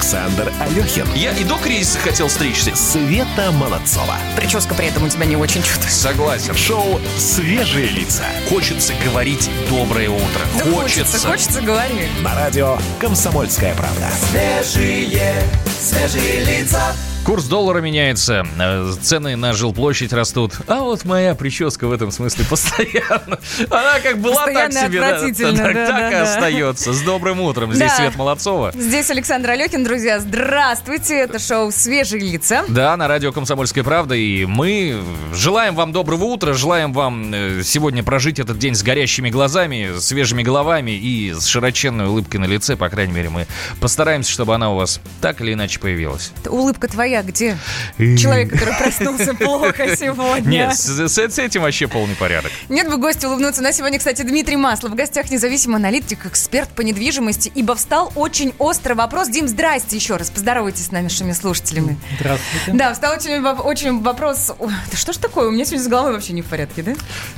Александр 0.00 0.50
Алехин. 0.58 1.06
Я 1.14 1.32
и 1.32 1.44
до 1.44 1.58
кризиса 1.58 1.98
хотел 1.98 2.30
стричься. 2.30 2.74
Света 2.74 3.52
Молодцова. 3.52 4.16
Прическа 4.34 4.74
при 4.74 4.86
этом 4.86 5.04
у 5.04 5.08
тебя 5.10 5.26
не 5.26 5.36
очень 5.36 5.62
чувствуется. 5.62 6.00
Согласен. 6.00 6.54
Шоу 6.54 6.98
«Свежие 7.18 7.88
лица». 7.88 8.24
Хочется 8.48 8.94
говорить 9.04 9.50
доброе 9.68 10.08
утро. 10.08 10.40
Да 10.58 10.64
хочется, 10.72 11.18
хочется, 11.18 11.60
говори. 11.60 12.08
На 12.22 12.34
радио 12.34 12.78
«Комсомольская 12.98 13.74
правда». 13.74 14.08
Свежие, 14.30 15.42
свежие 15.80 16.44
лица. 16.44 16.94
Курс 17.24 17.44
доллара 17.44 17.80
меняется, 17.80 18.46
э, 18.58 18.92
цены 19.02 19.36
на 19.36 19.52
жилплощадь 19.52 20.12
растут. 20.12 20.54
А 20.66 20.80
вот 20.80 21.04
моя 21.04 21.34
прическа 21.34 21.86
в 21.86 21.92
этом 21.92 22.10
смысле 22.10 22.44
постоянно. 22.50 23.38
Она 23.70 24.00
как 24.02 24.18
была 24.18 24.46
так 24.46 24.54
Постоянно 24.54 24.88
себе, 24.88 25.00
да, 25.00 25.08
отвратительно, 25.08 25.56
так, 25.62 25.74
да, 25.74 25.86
так 25.86 25.96
да, 25.96 26.08
и 26.08 26.12
да. 26.12 26.22
остается. 26.22 26.92
С 26.92 27.02
добрым 27.02 27.40
утром. 27.42 27.72
Здесь 27.72 27.90
Да. 27.90 27.96
Свет 27.96 28.16
Молодцова. 28.16 28.72
Здесь 28.74 29.10
Александр 29.10 29.50
Алехин, 29.50 29.84
друзья. 29.84 30.18
Здравствуйте, 30.18 31.18
это 31.18 31.38
шоу 31.38 31.70
«Свежие 31.70 32.22
лица». 32.22 32.64
Да, 32.68 32.96
на 32.96 33.06
радио 33.06 33.32
«Комсомольская 33.32 33.84
правда». 33.84 34.14
И 34.14 34.46
мы 34.46 35.00
желаем 35.34 35.76
вам 35.76 35.92
доброго 35.92 36.24
утра, 36.24 36.54
желаем 36.54 36.92
вам 36.92 37.32
э, 37.32 37.62
сегодня 37.62 38.02
прожить 38.02 38.38
этот 38.38 38.58
день 38.58 38.74
с 38.74 38.82
горящими 38.82 39.28
глазами, 39.28 39.98
свежими 40.00 40.42
головами 40.42 40.92
и 40.92 41.32
с 41.32 41.44
широченной 41.44 42.06
улыбкой 42.06 42.38
на 42.38 42.46
лице. 42.46 42.76
По 42.76 42.88
крайней 42.88 43.12
мере, 43.12 43.28
мы 43.28 43.46
постараемся, 43.78 44.32
чтобы 44.32 44.54
она 44.54 44.72
у 44.72 44.76
вас 44.76 45.00
так 45.20 45.40
или 45.42 45.52
иначе 45.52 45.69
появилась. 45.78 46.32
Улыбка 46.48 46.88
твоя 46.88 47.22
где? 47.22 47.56
Человек, 47.98 48.50
который 48.50 48.74
проснулся 48.76 49.34
плохо 49.34 49.96
сегодня. 49.96 50.48
Нет, 50.48 50.74
с, 50.76 50.86
с- 51.08 51.18
с 51.34 51.38
этим 51.38 51.62
вообще 51.62 51.86
полный 51.86 52.14
порядок. 52.16 52.50
Нет 52.68 52.88
бы 52.90 52.96
гостю 52.96 53.28
улыбнуться. 53.28 53.62
На 53.62 53.72
сегодня, 53.72 53.98
кстати, 53.98 54.22
Дмитрий 54.22 54.56
Маслов. 54.56 54.92
В 54.92 54.94
гостях 54.94 55.30
независимый 55.30 55.76
аналитик, 55.76 56.26
эксперт 56.26 56.68
по 56.70 56.80
недвижимости. 56.80 57.52
Ибо 57.54 57.74
встал 57.74 58.12
очень 58.16 58.54
острый 58.58 58.94
вопрос. 58.94 59.28
Дим, 59.28 59.46
здрасте 59.48 59.96
еще 59.96 60.16
раз. 60.16 60.30
Поздоровайтесь 60.30 60.86
с 60.86 60.90
нашими 60.90 61.32
слушателями. 61.32 61.98
Здравствуйте. 62.18 62.72
Да, 62.72 62.92
встал 62.94 63.14
очень, 63.14 63.42
очень 63.44 64.00
вопрос. 64.02 64.52
Да 64.58 64.96
что 64.96 65.12
ж 65.12 65.16
такое? 65.18 65.48
У 65.48 65.50
меня 65.50 65.64
сегодня 65.64 65.84
с 65.84 65.88
головой 65.88 66.12
вообще 66.12 66.32
не 66.32 66.42
в 66.42 66.46
порядке, 66.46 66.82
да? 66.82 66.92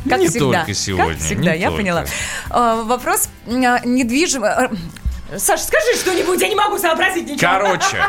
Как 0.09 0.21
Не 0.21 0.29
всегда. 0.29 0.61
только 0.61 0.75
сегодня, 0.75 1.15
Как 1.15 1.23
всегда, 1.23 1.53
я 1.53 1.69
только. 1.69 1.83
поняла. 1.83 2.05
А, 2.51 2.83
Вопрос 2.83 3.29
а, 3.47 3.81
недвижимого... 5.33 5.39
Саш, 5.39 5.61
скажи 5.61 5.97
что-нибудь, 5.99 6.41
я 6.41 6.49
не 6.49 6.55
могу 6.55 6.79
сообразить 6.79 7.29
ничего. 7.29 7.39
Короче, 7.41 8.05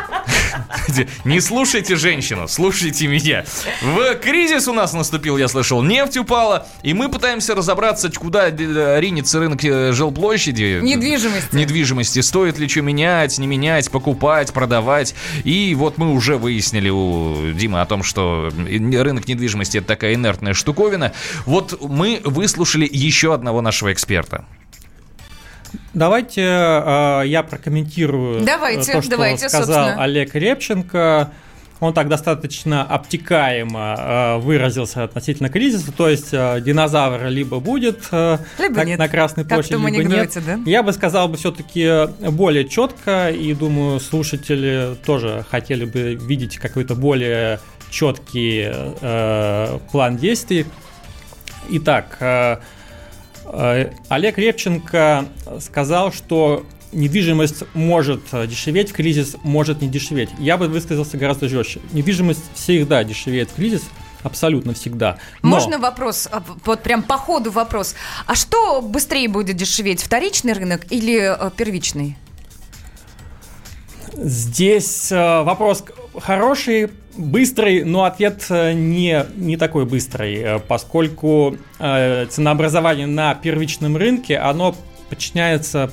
не 1.24 1.40
слушайте 1.40 1.96
женщину, 1.96 2.48
слушайте 2.48 3.06
меня. 3.06 3.44
В 3.82 4.14
кризис 4.16 4.68
у 4.68 4.72
нас 4.72 4.92
наступил, 4.92 5.36
я 5.36 5.48
слышал, 5.48 5.82
нефть 5.82 6.16
упала, 6.16 6.66
и 6.82 6.94
мы 6.94 7.08
пытаемся 7.08 7.54
разобраться, 7.54 8.10
куда 8.10 8.48
э, 8.48 9.00
ринется 9.00 9.38
рынок 9.40 9.64
э, 9.64 9.92
жилплощади. 9.92 10.80
Недвижимости. 10.82 11.54
Недвижимости. 11.54 12.20
Стоит 12.20 12.58
ли 12.58 12.68
что 12.68 12.82
менять, 12.82 13.38
не 13.38 13.46
менять, 13.46 13.90
покупать, 13.90 14.52
продавать. 14.52 15.14
И 15.44 15.74
вот 15.74 15.98
мы 15.98 16.12
уже 16.12 16.36
выяснили 16.36 16.90
у 16.90 17.52
Димы 17.52 17.80
о 17.80 17.86
том, 17.86 18.02
что 18.02 18.50
рынок 18.54 19.28
недвижимости 19.28 19.78
это 19.78 19.86
такая 19.86 20.14
инертная 20.14 20.54
штуковина. 20.54 21.12
Вот 21.46 21.80
мы 21.80 22.20
выслушали 22.24 22.88
еще 22.90 23.34
одного 23.34 23.60
нашего 23.60 23.92
эксперта. 23.92 24.44
Давайте 25.94 26.42
э, 26.42 27.22
я 27.26 27.42
прокомментирую 27.42 28.42
э, 28.42 28.44
Давайте, 28.44 28.92
то, 28.92 29.00
что 29.00 29.10
давайте, 29.12 29.48
сказал 29.48 29.66
собственно. 29.66 30.02
Олег 30.02 30.34
Репченко. 30.34 31.30
Он 31.80 31.92
так 31.92 32.08
достаточно 32.08 32.82
обтекаемо 32.82 33.96
э, 33.98 34.38
выразился 34.38 35.04
относительно 35.04 35.50
кризиса, 35.50 35.92
то 35.92 36.08
есть 36.08 36.28
э, 36.32 36.60
динозавр 36.60 37.26
либо 37.26 37.58
будет 37.58 38.00
э, 38.12 38.38
Либо 38.58 38.76
на, 38.76 38.84
нет. 38.84 38.98
на 38.98 39.08
Красной 39.08 39.42
Как 39.44 39.54
площади, 39.54 39.74
том 39.74 39.86
либо 39.88 39.98
нет. 40.04 40.12
анекдоте, 40.12 40.40
да? 40.40 40.60
Я 40.64 40.82
бы 40.82 40.92
сказал 40.92 41.28
бы 41.28 41.36
все-таки 41.36 42.06
более 42.30 42.66
четко, 42.68 43.28
и 43.30 43.52
думаю, 43.54 44.00
слушатели 44.00 44.96
тоже 45.04 45.44
хотели 45.50 45.84
бы 45.84 46.14
видеть 46.14 46.58
какой-то 46.58 46.94
более 46.94 47.58
четкий 47.90 48.70
э, 48.72 49.78
план 49.90 50.16
действий. 50.16 50.66
Итак, 51.70 52.16
э, 52.20 52.58
Олег 54.08 54.38
Репченко 54.38 55.26
сказал, 55.60 56.12
что 56.12 56.64
недвижимость 56.94 57.64
может 57.74 58.22
э, 58.32 58.46
дешеветь 58.46 58.90
в 58.90 58.92
кризис, 58.94 59.36
может 59.42 59.82
не 59.82 59.88
дешеветь. 59.88 60.30
Я 60.38 60.56
бы 60.56 60.68
высказался 60.68 61.18
гораздо 61.18 61.48
жестче. 61.48 61.80
Недвижимость 61.92 62.44
всегда 62.54 63.04
дешевеет 63.04 63.50
в 63.50 63.54
кризис, 63.54 63.82
абсолютно 64.22 64.74
всегда. 64.74 65.18
Но 65.42 65.50
Можно 65.50 65.78
вопрос, 65.78 66.28
а, 66.30 66.42
вот 66.64 66.82
прям 66.82 67.02
по 67.02 67.16
ходу 67.16 67.50
вопрос. 67.50 67.94
А 68.26 68.34
что 68.34 68.80
быстрее 68.80 69.28
будет 69.28 69.56
дешеветь, 69.56 70.02
вторичный 70.02 70.52
рынок 70.52 70.86
или 70.90 71.36
э, 71.36 71.50
первичный? 71.56 72.16
Здесь 74.16 75.10
э, 75.12 75.42
вопрос 75.42 75.84
хороший, 76.20 76.90
быстрый, 77.16 77.84
но 77.84 78.04
ответ 78.04 78.44
э, 78.50 78.72
не, 78.72 79.24
не 79.36 79.56
такой 79.56 79.84
быстрый, 79.86 80.34
э, 80.36 80.58
поскольку 80.60 81.56
э, 81.78 82.26
ценообразование 82.26 83.06
на 83.06 83.34
первичном 83.34 83.96
рынке, 83.96 84.38
оно 84.38 84.74
подчиняется 85.08 85.90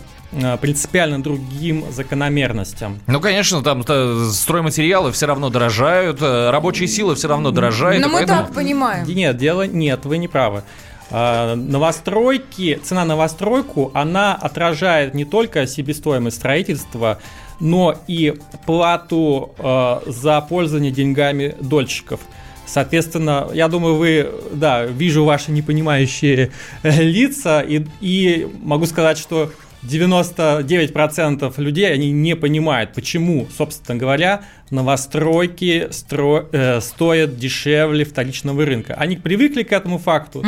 принципиально 0.61 1.21
другим 1.21 1.83
закономерностям. 1.91 3.01
Ну, 3.05 3.19
конечно, 3.19 3.61
там 3.61 3.83
стройматериалы 4.31 5.11
все 5.11 5.25
равно 5.25 5.49
дорожают, 5.49 6.21
рабочие 6.21 6.87
силы 6.87 7.15
все 7.15 7.27
равно 7.27 7.51
дорожают. 7.51 8.01
И 8.01 8.07
мы 8.07 8.19
поэтому- 8.19 8.43
так 8.45 8.53
понимаем. 8.53 9.05
Нет, 9.05 9.35
дело 9.35 9.67
нет, 9.67 10.05
вы 10.05 10.17
не 10.17 10.29
правы. 10.29 10.63
Новостройки, 11.11 12.79
цена 12.81 13.01
на 13.01 13.07
новостройку, 13.09 13.91
она 13.93 14.33
отражает 14.33 15.13
не 15.13 15.25
только 15.25 15.67
себестоимость 15.67 16.37
строительства, 16.37 17.17
но 17.61 17.95
и 18.07 18.33
плату 18.65 19.53
э, 19.57 19.99
за 20.07 20.41
пользование 20.41 20.91
деньгами 20.91 21.55
дольщиков. 21.61 22.19
Соответственно, 22.65 23.47
я 23.53 23.67
думаю, 23.67 23.95
вы, 23.95 24.31
да, 24.53 24.85
вижу 24.85 25.23
ваши 25.23 25.51
непонимающие 25.51 26.51
лица, 26.83 27.61
и, 27.61 27.85
и 28.01 28.47
могу 28.61 28.85
сказать, 28.87 29.17
что 29.17 29.51
99% 29.83 31.53
людей, 31.61 31.91
они 31.93 32.11
не 32.11 32.35
понимают, 32.35 32.93
почему, 32.93 33.47
собственно 33.55 33.97
говоря, 33.97 34.43
новостройки 34.69 35.87
стро- 35.91 36.47
э, 36.51 36.81
стоят 36.81 37.37
дешевле 37.37 38.05
вторичного 38.05 38.65
рынка. 38.65 38.95
Они 38.95 39.17
привыкли 39.17 39.63
к 39.63 39.71
этому 39.71 39.97
факту. 39.97 40.43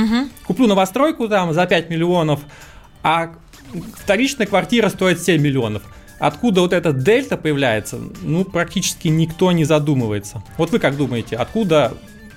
Куплю 0.45 0.67
новостройку 0.67 1.27
там 1.27 1.53
за 1.53 1.65
5 1.65 1.89
миллионов, 1.89 2.41
а 3.03 3.33
вторичная 3.95 4.47
квартира 4.47 4.89
стоит 4.89 5.21
7 5.21 5.41
миллионов. 5.41 5.83
Откуда 6.19 6.61
вот 6.61 6.73
эта 6.73 6.93
дельта 6.93 7.37
появляется, 7.37 7.99
ну, 8.21 8.45
практически 8.45 9.07
никто 9.07 9.51
не 9.51 9.65
задумывается. 9.65 10.43
Вот 10.57 10.71
вы 10.71 10.79
как 10.79 10.95
думаете, 10.95 11.35
откуда 11.35 11.93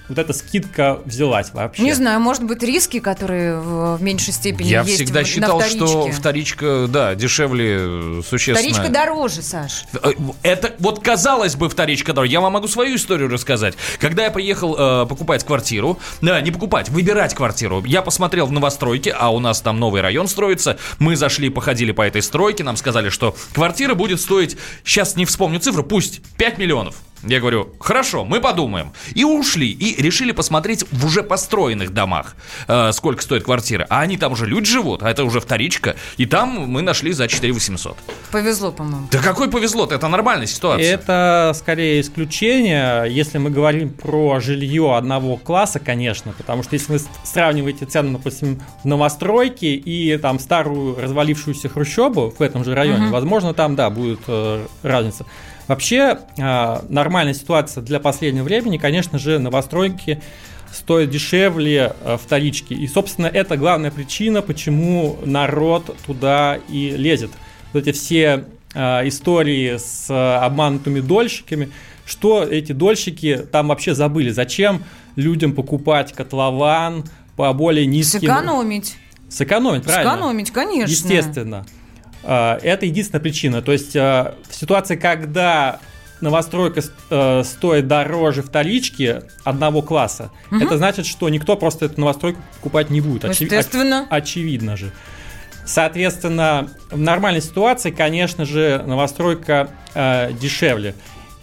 вот 0.08 0.18
эта 0.18 0.32
скидка 0.32 1.00
взялась 1.04 1.52
вообще? 1.52 1.82
Не 1.82 1.92
знаю, 1.92 2.20
может 2.20 2.44
быть, 2.44 2.62
риски, 2.62 3.00
которые 3.00 3.58
в, 3.58 4.00
меньшей 4.00 4.32
степени 4.32 4.68
Я 4.68 4.82
есть 4.82 4.94
всегда 4.96 5.22
в- 5.22 5.26
считал, 5.26 5.58
на 5.58 5.68
что 5.68 6.10
вторичка, 6.10 6.86
да, 6.88 7.14
дешевле 7.14 8.22
существенно. 8.22 8.58
Вторичка 8.58 8.88
дороже, 8.92 9.42
Саш. 9.42 9.84
Э, 10.02 10.12
Это 10.42 10.74
вот 10.78 11.00
казалось 11.02 11.56
бы 11.56 11.68
вторичка 11.68 12.12
дороже. 12.12 12.32
Я 12.32 12.40
вам 12.40 12.52
могу 12.52 12.68
свою 12.68 12.96
историю 12.96 13.28
рассказать. 13.28 13.74
Когда 13.98 14.24
я 14.24 14.30
приехал 14.30 14.76
э, 14.78 15.06
покупать 15.06 15.44
квартиру, 15.44 15.98
да, 16.20 16.40
не 16.40 16.50
покупать, 16.50 16.88
выбирать 16.88 17.34
квартиру, 17.34 17.82
я 17.84 18.02
посмотрел 18.02 18.46
в 18.46 18.52
новостройке, 18.52 19.10
а 19.10 19.30
у 19.30 19.40
нас 19.40 19.60
там 19.60 19.78
новый 19.80 20.02
район 20.02 20.28
строится. 20.28 20.78
Мы 20.98 21.16
зашли, 21.16 21.50
походили 21.50 21.92
по 21.92 22.02
этой 22.02 22.22
стройке, 22.22 22.64
нам 22.64 22.76
сказали, 22.76 23.08
что 23.10 23.36
квартира 23.54 23.94
будет 23.94 24.20
стоить, 24.20 24.56
сейчас 24.84 25.16
не 25.16 25.24
вспомню 25.24 25.60
цифру, 25.60 25.82
пусть 25.82 26.20
5 26.36 26.58
миллионов. 26.58 26.96
Я 27.22 27.40
говорю, 27.40 27.70
хорошо, 27.80 28.24
мы 28.24 28.40
подумаем. 28.40 28.92
И 29.14 29.24
ушли, 29.24 29.70
и 29.70 30.00
решили 30.00 30.32
посмотреть 30.32 30.84
в 30.90 31.06
уже 31.06 31.22
построенных 31.22 31.92
домах, 31.92 32.36
э, 32.68 32.92
сколько 32.92 33.22
стоит 33.22 33.44
квартира. 33.44 33.86
А 33.88 34.00
они 34.00 34.16
там 34.16 34.32
уже 34.32 34.46
люди 34.46 34.66
живут, 34.66 35.02
а 35.02 35.10
это 35.10 35.24
уже 35.24 35.40
вторичка. 35.40 35.96
И 36.16 36.26
там 36.26 36.48
мы 36.68 36.82
нашли 36.82 37.12
за 37.12 37.28
4 37.28 37.52
800. 37.52 37.96
Повезло, 38.30 38.72
по-моему. 38.72 39.08
Да 39.10 39.18
какой 39.18 39.50
повезло 39.50 39.86
это 39.86 40.08
нормальная 40.08 40.46
ситуация. 40.46 40.94
Это 40.94 41.52
скорее 41.56 42.00
исключение, 42.00 43.06
если 43.08 43.38
мы 43.38 43.50
говорим 43.50 43.90
про 43.90 44.40
жилье 44.40 44.96
одного 44.96 45.36
класса, 45.36 45.78
конечно, 45.78 46.34
потому 46.36 46.62
что 46.62 46.74
если 46.74 46.92
вы 46.92 47.00
сравниваете 47.24 47.86
цену, 47.86 48.12
допустим, 48.18 48.60
в 48.82 48.86
новостройке 48.86 49.74
и 49.74 50.16
там 50.18 50.38
старую 50.38 51.00
развалившуюся 51.00 51.68
хрущобу 51.68 52.34
в 52.36 52.42
этом 52.42 52.64
же 52.64 52.74
районе, 52.74 53.08
возможно, 53.08 53.54
там, 53.54 53.74
да, 53.76 53.90
будет 53.90 54.20
э, 54.26 54.66
разница. 54.82 55.26
Вообще, 55.68 56.18
э, 56.36 56.78
нормальная 56.88 57.34
ситуация 57.34 57.82
для 57.82 57.98
последнего 57.98 58.44
времени, 58.44 58.78
конечно 58.78 59.18
же, 59.18 59.38
новостройки 59.38 60.22
стоят 60.72 61.10
дешевле 61.10 61.94
э, 62.02 62.16
вторички. 62.22 62.72
И, 62.72 62.86
собственно, 62.86 63.26
это 63.26 63.56
главная 63.56 63.90
причина, 63.90 64.42
почему 64.42 65.18
народ 65.24 65.96
туда 66.06 66.58
и 66.68 66.90
лезет. 66.90 67.30
Вот 67.72 67.86
эти 67.86 67.96
все 67.96 68.44
э, 68.74 69.08
истории 69.08 69.76
с 69.76 70.06
обманутыми 70.08 71.00
дольщиками, 71.00 71.70
что 72.04 72.44
эти 72.44 72.70
дольщики 72.70 73.44
там 73.50 73.68
вообще 73.68 73.94
забыли? 73.94 74.30
Зачем 74.30 74.84
людям 75.16 75.52
покупать 75.52 76.12
котлован 76.12 77.04
по 77.34 77.52
более 77.52 77.86
низким... 77.86 78.20
Сэкономить. 78.20 78.96
Сэкономить, 79.28 79.82
правильно. 79.82 80.12
Сэкономить, 80.12 80.50
конечно. 80.52 80.92
Естественно. 80.92 81.66
А, 82.28 82.58
Это 82.62 82.86
единственная 82.86 83.20
причина. 83.22 83.62
То 83.62 83.72
есть 83.72 83.94
а, 83.96 84.34
в 84.48 84.54
ситуации, 84.54 84.96
когда 84.96 85.78
новостройка 86.22 86.80
э, 87.10 87.42
стоит 87.44 87.88
дороже 87.88 88.42
вторички 88.42 89.22
одного 89.44 89.82
класса, 89.82 90.30
это 90.50 90.78
значит, 90.78 91.04
что 91.04 91.28
никто 91.28 91.56
просто 91.56 91.84
эту 91.86 92.00
новостройку 92.00 92.40
покупать 92.56 92.88
не 92.88 93.02
будет. 93.02 93.24
Очи- 93.24 93.44
Естественно. 93.44 94.06
оч- 94.10 94.16
очевидно 94.16 94.76
же. 94.78 94.92
Соответственно, 95.66 96.70
в 96.90 96.98
нормальной 96.98 97.42
ситуации, 97.42 97.90
конечно 97.90 98.46
же, 98.46 98.82
новостройка 98.86 99.68
э, 99.94 100.32
дешевле. 100.40 100.94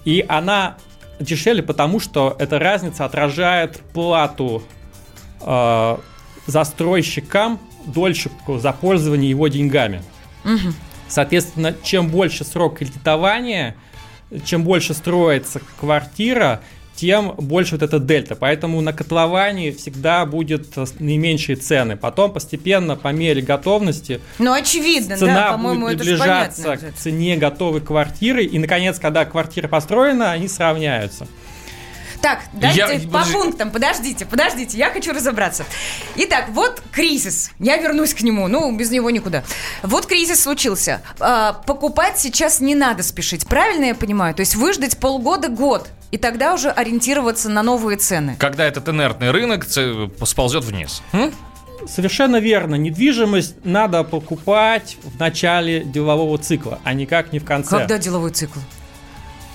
И 0.05 0.25
она 0.27 0.77
дешевле, 1.19 1.61
потому 1.61 1.99
что 1.99 2.35
эта 2.39 2.57
разница 2.57 3.05
отражает 3.05 3.79
плату 3.93 4.63
э, 5.41 5.97
застройщикам, 6.47 7.59
дольщику 7.85 8.57
за 8.59 8.71
пользование 8.71 9.29
его 9.29 9.49
деньгами. 9.49 10.01
Соответственно, 11.07 11.75
чем 11.83 12.09
больше 12.09 12.43
срок 12.43 12.79
кредитования, 12.79 13.75
чем 14.45 14.63
больше 14.63 14.93
строится 14.93 15.61
квартира, 15.79 16.61
тем 16.95 17.33
больше 17.37 17.75
вот 17.75 17.83
эта 17.83 17.99
дельта. 17.99 18.35
Поэтому 18.35 18.79
на 18.81 18.93
котловании 18.93 19.71
всегда 19.71 20.25
будет 20.25 20.75
наименьшие 20.99 21.55
цены. 21.55 21.97
Потом 21.97 22.31
постепенно, 22.31 22.95
по 22.95 23.09
мере 23.09 23.41
готовности, 23.41 24.21
Ну, 24.39 24.53
очевидно, 24.53 25.17
цена 25.17 25.33
да, 25.33 25.51
по-моему, 25.53 25.81
будет 25.87 25.95
это 25.95 26.03
приближаться 26.05 26.63
понятно. 26.63 26.91
к 26.91 26.95
цене 26.95 27.37
готовой 27.37 27.81
квартиры. 27.81 28.43
И, 28.43 28.59
наконец, 28.59 28.99
когда 28.99 29.25
квартира 29.25 29.67
построена, 29.67 30.31
они 30.31 30.47
сравняются. 30.47 31.27
Так, 32.23 32.39
дайте 32.53 32.77
Я- 32.79 32.87
по 32.87 32.99
подожди. 33.19 33.33
пунктам, 33.33 33.69
подождите, 33.69 34.25
подождите, 34.25 34.77
я 34.77 34.91
хочу 34.91 35.11
разобраться. 35.11 35.65
Итак, 36.15 36.45
вот 36.51 36.81
кризис, 36.93 37.51
я 37.59 37.75
вернусь 37.75 38.13
к 38.13 38.21
нему, 38.21 38.47
ну, 38.47 38.73
без 38.77 38.91
него 38.91 39.09
никуда. 39.09 39.43
Вот 39.81 40.05
кризис 40.05 40.41
случился. 40.41 41.01
А, 41.19 41.51
покупать 41.51 42.17
сейчас 42.17 42.61
не 42.61 42.75
надо 42.75 43.03
спешить, 43.03 43.45
правильно 43.45 43.83
я 43.87 43.93
понимаю? 43.93 44.33
То 44.33 44.39
есть 44.39 44.55
выждать 44.55 44.97
полгода-год, 44.99 45.89
и 46.11 46.17
тогда 46.17 46.53
уже 46.53 46.69
ориентироваться 46.69 47.49
на 47.49 47.61
новые 47.61 47.97
цены. 47.97 48.37
Когда 48.39 48.63
этот 48.63 48.87
инертный 48.87 49.31
рынок 49.31 49.65
сползет 50.25 50.63
вниз. 50.63 51.03
М? 51.11 51.29
Совершенно 51.89 52.37
верно. 52.37 52.75
Недвижимость 52.75 53.65
надо 53.65 54.05
покупать 54.05 54.95
в 55.03 55.19
начале 55.19 55.83
делового 55.83 56.37
цикла, 56.37 56.79
а 56.85 56.93
никак 56.93 57.33
не 57.33 57.39
в 57.39 57.43
конце. 57.43 57.79
Когда 57.79 57.97
деловой 57.97 58.31
цикл? 58.31 58.59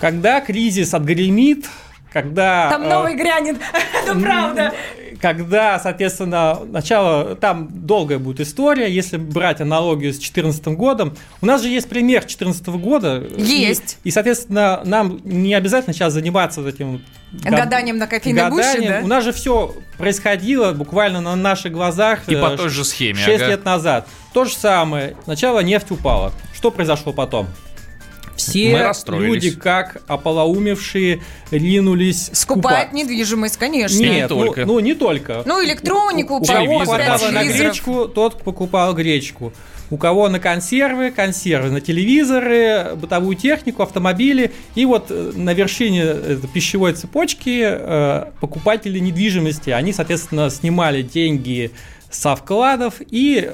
Когда 0.02 0.42
кризис 0.42 0.92
отгремит, 0.92 1.66
когда... 2.12 2.70
Там 2.70 2.84
э, 2.84 2.88
новый 2.88 3.14
грянет, 3.14 3.56
это 4.04 4.18
правда. 4.18 4.72
Когда, 5.20 5.78
соответственно, 5.78 6.60
начало, 6.64 7.34
там 7.34 7.68
долгая 7.70 8.18
будет 8.18 8.40
история, 8.40 8.90
если 8.90 9.16
брать 9.16 9.60
аналогию 9.60 10.12
с 10.12 10.16
2014 10.16 10.66
годом. 10.68 11.16
У 11.40 11.46
нас 11.46 11.62
же 11.62 11.68
есть 11.68 11.88
пример 11.88 12.20
2014 12.20 12.66
года. 12.68 13.18
И- 13.18 13.42
Есть. 13.42 13.98
И, 14.04 14.10
соответственно, 14.10 14.82
нам 14.84 15.20
не 15.24 15.54
обязательно 15.54 15.92
сейчас 15.92 16.12
заниматься 16.12 16.62
вот 16.62 16.72
этим... 16.72 17.04
гад- 17.32 17.64
Гаданием 17.64 17.98
на 17.98 18.06
кофейной 18.06 18.48
гуще, 18.48 18.62
гаданием. 18.64 18.92
да? 18.92 19.00
У 19.04 19.06
нас 19.08 19.24
же 19.24 19.32
все 19.32 19.74
происходило 19.98 20.72
буквально 20.72 21.20
на 21.20 21.34
наших 21.36 21.72
глазах. 21.72 22.28
И 22.28 22.34
по 22.36 22.52
э, 22.52 22.56
той 22.56 22.68
же 22.68 22.84
схеме, 22.84 23.18
6 23.18 23.42
ага. 23.42 23.50
лет 23.50 23.64
назад. 23.64 24.08
То 24.32 24.44
же 24.44 24.54
самое. 24.54 25.16
Сначала 25.24 25.60
нефть 25.60 25.90
упала. 25.90 26.32
Что 26.54 26.70
произошло 26.70 27.12
потом? 27.12 27.48
Все 28.38 28.92
люди, 29.08 29.50
как 29.50 30.02
ополоумевшие, 30.06 31.20
ринулись 31.50 32.30
Скупать 32.32 32.38
скупать. 32.88 32.92
недвижимость, 32.92 33.56
конечно. 33.56 33.98
Не 33.98 34.08
Нет, 34.08 34.30
ну- 34.30 34.44
только. 34.44 34.64
Ну, 34.64 34.78
не 34.80 34.94
только. 34.94 35.42
Ну, 35.44 35.64
электронику, 35.64 36.36
У 36.36 36.44
кого 36.44 36.60
телевизор, 36.60 37.02
хватало 37.02 37.30
на 37.30 37.44
гречку, 37.44 38.08
тот 38.08 38.42
покупал 38.42 38.94
гречку. 38.94 39.52
У 39.90 39.96
кого 39.96 40.28
на 40.28 40.38
консервы, 40.38 41.10
консервы, 41.10 41.70
на 41.70 41.80
телевизоры, 41.80 42.94
бытовую 42.96 43.36
технику, 43.36 43.82
автомобили. 43.82 44.52
И 44.74 44.84
вот 44.84 45.06
э, 45.10 45.32
на 45.34 45.54
вершине 45.54 46.02
э, 46.04 46.38
пищевой 46.52 46.92
цепочки 46.92 47.62
э, 47.64 48.24
покупатели 48.40 48.98
недвижимости, 48.98 49.70
они, 49.70 49.94
соответственно, 49.94 50.50
снимали 50.50 51.00
деньги 51.00 51.70
со 52.10 52.36
вкладов 52.36 52.96
и 53.10 53.52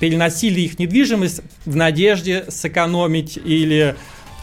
переносили 0.00 0.60
их 0.60 0.78
недвижимость 0.78 1.40
в 1.64 1.76
надежде 1.76 2.44
сэкономить 2.48 3.36
или 3.36 3.94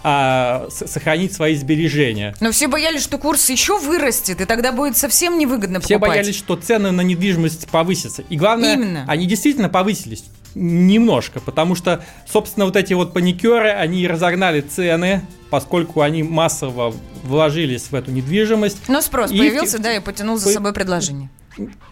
а, 0.04 0.68
сохранить 0.70 1.34
свои 1.34 1.56
сбережения. 1.56 2.36
Но 2.40 2.52
все 2.52 2.68
боялись, 2.68 3.02
что 3.04 3.18
курс 3.18 3.50
еще 3.50 3.80
вырастет, 3.80 4.40
и 4.42 4.46
тогда 4.46 4.72
будет 4.72 4.98
совсем 4.98 5.38
невыгодно 5.40 5.80
Все 5.80 5.96
покупать. 5.96 6.18
боялись, 6.20 6.36
что 6.38 6.56
цены 6.56 6.92
на 6.92 7.02
недвижимость 7.02 7.68
повысятся. 7.70 8.22
И 8.30 8.38
главное, 8.38 8.76
Именно. 8.76 9.06
они 9.08 9.26
действительно 9.26 9.70
повысились 9.70 10.24
немножко, 10.54 11.40
потому 11.42 11.76
что, 11.76 12.06
собственно, 12.32 12.66
вот 12.66 12.76
эти 12.78 12.94
вот 12.94 13.14
паникеры, 13.14 13.70
они 13.72 14.08
разогнали 14.08 14.62
цены, 14.62 15.22
поскольку 15.50 16.02
они 16.02 16.24
массово 16.24 16.94
вложились 17.24 17.84
в 17.90 17.96
эту 17.96 18.12
недвижимость. 18.12 18.88
Но 18.88 19.02
спрос 19.02 19.32
И 19.32 19.38
появился, 19.38 19.80
в- 19.80 19.82
да, 19.82 19.94
и 19.96 20.00
потянул 20.00 20.38
за 20.38 20.46
По- 20.50 20.54
собой 20.54 20.74
предложение. 20.74 21.30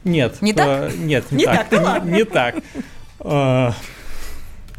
Нет. 0.03 0.41
Не 0.41 0.53
так? 0.53 0.91
э, 0.93 0.95
Нет, 0.97 1.31
не, 1.31 1.39
Не 1.39 1.45
так. 1.45 1.69
так, 1.69 2.05
Не, 2.05 2.11
не 2.11 2.23
так. 2.25 2.55
Э, 3.23 3.71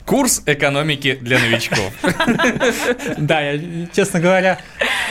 Курс 0.07 0.43
экономики 0.47 1.19
для 1.21 1.39
новичков. 1.39 1.93
Да, 3.19 3.41
я, 3.41 3.87
честно 3.95 4.21
говоря, 4.21 4.59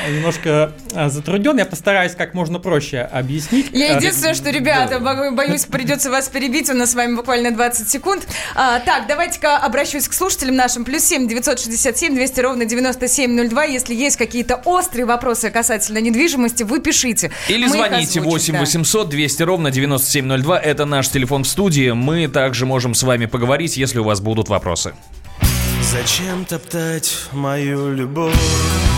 немножко 0.07 0.71
э, 0.93 1.09
затруднен. 1.09 1.57
Я 1.57 1.65
постараюсь 1.65 2.13
как 2.13 2.33
можно 2.33 2.59
проще 2.59 2.99
объяснить. 2.99 3.67
Я 3.71 3.93
Э, 3.93 3.95
единственное, 3.97 4.33
что, 4.33 4.49
ребята, 4.51 4.99
бо- 4.99 5.31
боюсь, 5.31 5.65
придется 5.65 6.09
вас 6.11 6.29
перебить. 6.29 6.69
У 6.69 6.73
нас 6.73 6.91
с 6.91 6.95
вами 6.95 7.15
буквально 7.15 7.51
20 7.51 7.89
секунд. 7.89 8.27
А, 8.55 8.79
так, 8.79 9.07
давайте-ка 9.07 9.57
обращусь 9.57 10.07
к 10.07 10.13
слушателям 10.13 10.55
нашим. 10.55 10.85
Плюс 10.85 11.03
7 11.03 11.27
967 11.27 12.13
200 12.15 12.39
ровно 12.41 12.65
9702. 12.65 13.63
Если 13.65 13.95
есть 13.95 14.17
какие-то 14.17 14.55
острые 14.65 15.05
вопросы 15.05 15.49
касательно 15.49 15.99
недвижимости, 15.99 16.63
вы 16.63 16.79
пишите. 16.81 17.31
Или 17.47 17.63
Мы 17.65 17.69
звоните 17.69 18.19
озвучим, 18.19 18.23
8 18.23 18.53
да. 18.53 18.59
800 18.59 19.09
200 19.09 19.43
ровно 19.43 19.71
9702. 19.71 20.59
Это 20.59 20.85
наш 20.85 21.09
телефон 21.09 21.43
в 21.43 21.47
студии. 21.47 21.91
Мы 21.91 22.27
также 22.27 22.65
можем 22.65 22.93
с 22.93 23.03
вами 23.03 23.25
поговорить, 23.25 23.77
если 23.77 23.99
у 23.99 24.03
вас 24.03 24.19
будут 24.21 24.49
вопросы. 24.49 24.82
Зачем 25.91 26.45
топтать 26.45 27.29
мою 27.31 27.93
любовь? 27.93 28.92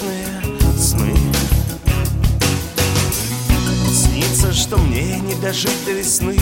Страшные 0.00 0.78
сны. 0.78 1.14
Снится, 3.92 4.52
что 4.52 4.78
мне 4.78 5.20
не 5.20 5.34
дожить 5.34 5.84
до 5.84 5.92
весны. 5.92 6.38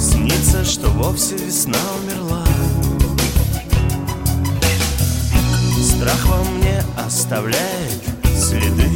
Снится, 0.00 0.64
что 0.64 0.88
вовсе 0.90 1.36
весна 1.36 1.78
умерла. 2.02 2.44
Страх 5.82 6.26
во 6.26 6.44
мне 6.44 6.82
оставляет 6.96 8.02
следы. 8.36 8.88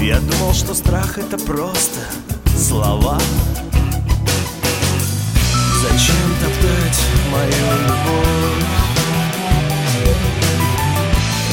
Я 0.00 0.18
думал, 0.20 0.52
что 0.52 0.74
страх 0.74 1.18
это 1.18 1.38
просто 1.38 2.00
слова 2.58 3.18
Зачем 5.94 6.34
топтать 6.40 7.02
мою 7.30 7.66
любовь? 7.84 8.66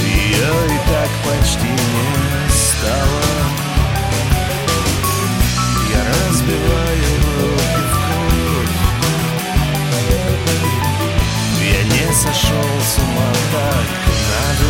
Ее 0.04 0.54
и 0.66 0.80
так 0.90 1.12
почти 1.24 1.70
не 1.70 2.50
стало. 2.50 3.26
Я 5.92 6.02
разбиваю 6.10 7.12
руки 7.38 7.84
в 7.86 7.96
кровь. 8.08 8.76
Я 11.62 11.82
не 11.84 12.08
сошел 12.12 12.70
с 12.82 12.98
ума 12.98 13.32
так 13.52 13.90
надо. 14.32 14.70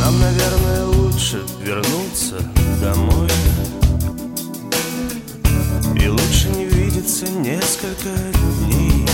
Нам, 0.00 0.14
наверное, 0.18 0.84
лучше 0.86 1.38
вернуться 1.60 2.36
домой. 2.80 3.30
И 6.02 6.08
лучше 6.08 6.48
не 6.48 6.71
видеться 7.02 7.26
несколько 7.30 8.08
дней. 8.60 9.06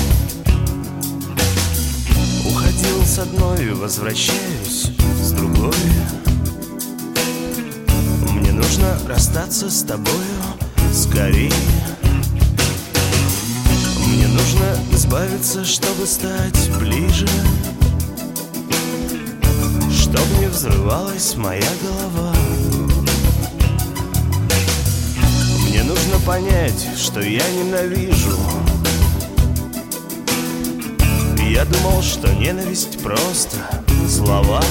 Уходил 2.46 3.04
с 3.04 3.18
одной, 3.18 3.72
возвращаюсь 3.72 4.90
с 5.22 5.32
другой. 5.32 5.72
Мне 8.32 8.52
нужно 8.52 8.98
расстаться 9.06 9.70
с 9.70 9.82
тобою 9.82 10.14
скорее. 10.92 11.52
Мне 14.06 14.28
нужно 14.28 14.76
избавиться, 14.92 15.64
чтобы 15.64 16.06
стать 16.06 16.70
ближе. 16.78 17.28
Чтобы 19.90 20.40
не 20.40 20.48
взрывалась 20.48 21.36
моя 21.36 21.70
голова 21.82 22.27
нужно 26.08 26.26
понять, 26.26 26.86
что 26.96 27.20
я 27.20 27.46
ненавижу. 27.50 28.36
Я 31.50 31.64
думал, 31.64 32.02
что 32.02 32.32
ненависть 32.34 33.02
просто 33.02 33.56
слова. 34.08 34.62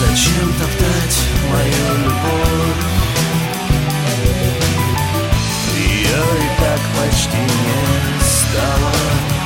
Зачем 0.00 0.52
топтать 0.58 1.18
мою 1.50 2.04
любовь? 2.04 2.76
Ее 5.76 6.22
и 6.22 6.60
так 6.60 6.80
почти 6.96 7.36
не 7.36 8.20
стало 8.20 9.41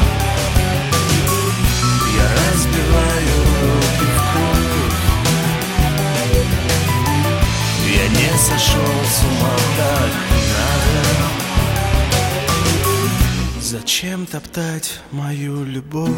сошел 8.36 9.04
с 9.04 9.24
ума 9.24 9.56
так 9.76 10.12
надо. 10.52 11.26
Зачем 13.60 14.26
топтать 14.26 15.00
мою 15.10 15.64
любовь? 15.64 16.10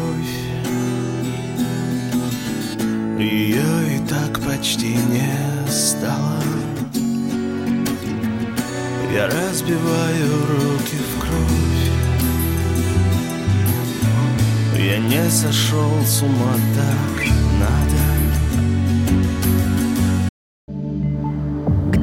Ее 3.17 3.95
и 3.95 4.07
так 4.07 4.39
почти 4.39 4.95
не 4.95 5.67
стало. 5.69 6.43
Я 9.13 9.27
разбиваю 9.27 10.45
руки 10.47 10.97
в 10.97 11.19
кровь. 11.19 11.69
Я 14.77 14.99
не 14.99 15.29
сошел 15.29 15.91
с 16.05 16.21
ума 16.21 16.53
так 16.75 17.38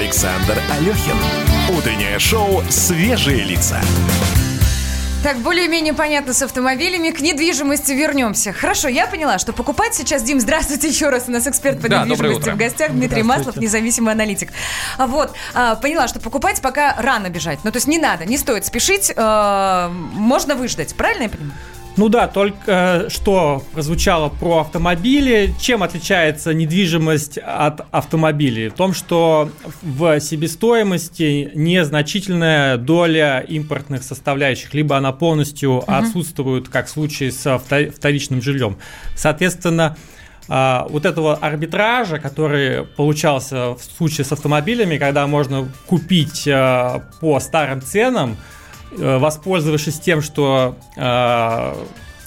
Александр 0.00 0.58
Алехин. 0.70 1.16
Утреннее 1.74 2.18
шоу 2.18 2.62
«Свежие 2.68 3.44
лица». 3.44 3.80
Так, 5.22 5.38
более-менее 5.38 5.94
понятно 5.94 6.34
с 6.34 6.42
автомобилями. 6.42 7.10
К 7.10 7.20
недвижимости 7.22 7.92
вернемся. 7.92 8.52
Хорошо, 8.52 8.88
я 8.88 9.06
поняла, 9.06 9.38
что 9.38 9.54
покупать 9.54 9.94
сейчас... 9.94 10.22
Дим, 10.22 10.38
здравствуйте 10.38 10.88
еще 10.88 11.08
раз. 11.08 11.24
У 11.28 11.30
нас 11.30 11.46
эксперт 11.46 11.80
по 11.80 11.88
Да, 11.88 12.04
недвижимости 12.04 12.50
в 12.50 12.56
гостях. 12.58 12.92
Дмитрий 12.92 13.22
Маслов, 13.22 13.56
независимый 13.56 14.12
аналитик. 14.12 14.50
А 14.98 15.06
Вот, 15.06 15.32
а, 15.54 15.76
поняла, 15.76 16.08
что 16.08 16.20
покупать 16.20 16.60
пока 16.60 16.94
рано 16.98 17.30
бежать. 17.30 17.60
Ну, 17.64 17.72
то 17.72 17.78
есть 17.78 17.88
не 17.88 17.96
надо, 17.98 18.26
не 18.26 18.36
стоит 18.36 18.66
спешить. 18.66 19.10
э, 19.16 19.88
Можно 20.12 20.56
выждать. 20.56 20.94
Правильно 20.94 21.22
я 21.24 21.28
понимаю? 21.30 21.54
Ну 21.96 22.10
да, 22.10 22.28
только 22.28 23.06
э, 23.06 23.08
что 23.08 23.64
прозвучало 23.72 24.28
про 24.28 24.60
автомобили. 24.60 25.54
Чем 25.58 25.82
отличается 25.82 26.52
недвижимость 26.52 27.38
от 27.38 27.86
автомобилей? 27.90 28.68
В 28.68 28.74
том, 28.74 28.92
что 28.92 29.50
в 29.82 30.20
себестоимости 30.20 31.50
незначительная 31.54 32.76
доля 32.76 33.40
импортных 33.40 34.02
составляющих, 34.02 34.74
либо 34.74 34.96
она 34.98 35.12
полностью 35.12 35.82
отсутствует, 35.86 36.68
как 36.68 36.86
в 36.86 36.90
случае 36.90 37.32
с 37.32 37.58
вторичным 37.58 38.42
жильем. 38.42 38.76
Соответственно, 39.14 39.96
а, 40.48 40.86
вот 40.90 41.06
этого 41.06 41.34
арбитража, 41.34 42.18
который 42.18 42.84
получался 42.84 43.70
в 43.70 43.80
случае 43.96 44.24
с 44.24 44.32
автомобилями, 44.32 44.98
когда 44.98 45.26
можно 45.26 45.68
купить 45.86 46.46
а, 46.46 47.02
по 47.20 47.40
старым 47.40 47.82
ценам, 47.82 48.32
э, 48.32 48.55
воспользовавшись 48.92 49.98
тем, 50.00 50.22
что 50.22 50.76
э, 50.96 51.74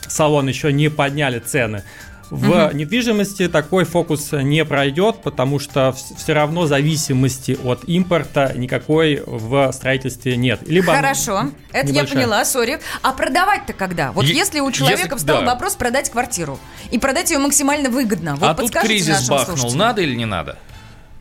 салон 0.07 0.47
еще 0.47 0.72
не 0.74 0.89
подняли 0.89 1.39
цены. 1.39 1.84
В 2.30 2.47
Мгм. 2.47 2.78
недвижимости 2.78 3.47
такой 3.47 3.86
фокус 3.86 4.30
не 4.34 4.64
пройдет, 4.64 5.24
потому 5.24 5.57
что 5.57 5.95
все 6.16 6.34
равно 6.34 6.68
зависимости 6.68 7.57
от 7.64 7.86
импорта 7.89 8.53
никакой 8.55 9.24
в 9.26 9.72
строительстве 9.72 10.38
нет. 10.38 10.60
Либо 10.68 10.93
Хорошо, 10.93 11.49
это 11.72 11.88
я 11.88 11.93
небольшая. 11.93 12.16
поняла, 12.18 12.45
сори. 12.45 12.80
А 13.01 13.14
продавать-то 13.14 13.74
когда? 13.74 14.12
Вот 14.12 14.26
Е- 14.26 14.36
если 14.36 14.60
у 14.60 14.72
человека 14.72 15.01
если- 15.16 15.16
встал 15.18 15.39
да. 15.39 15.45
вопрос 15.47 15.74
продать 15.74 16.12
квартиру 16.12 16.60
и 16.91 16.99
продать 16.99 17.32
ее 17.32 17.39
максимально 17.39 17.89
выгодно, 17.89 18.36
вот 18.36 18.47
а 18.47 18.53
тут 18.53 18.70
кризис 18.74 19.07
нашим 19.22 19.30
бахнул. 19.30 19.57
слушателям. 19.57 19.80
Надо 19.80 20.01
или 20.03 20.14
не 20.14 20.26
надо? 20.26 20.60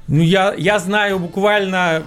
Ну, 0.08 0.22
я, 0.22 0.52
я 0.58 0.78
знаю 0.78 1.18
буквально, 1.18 2.02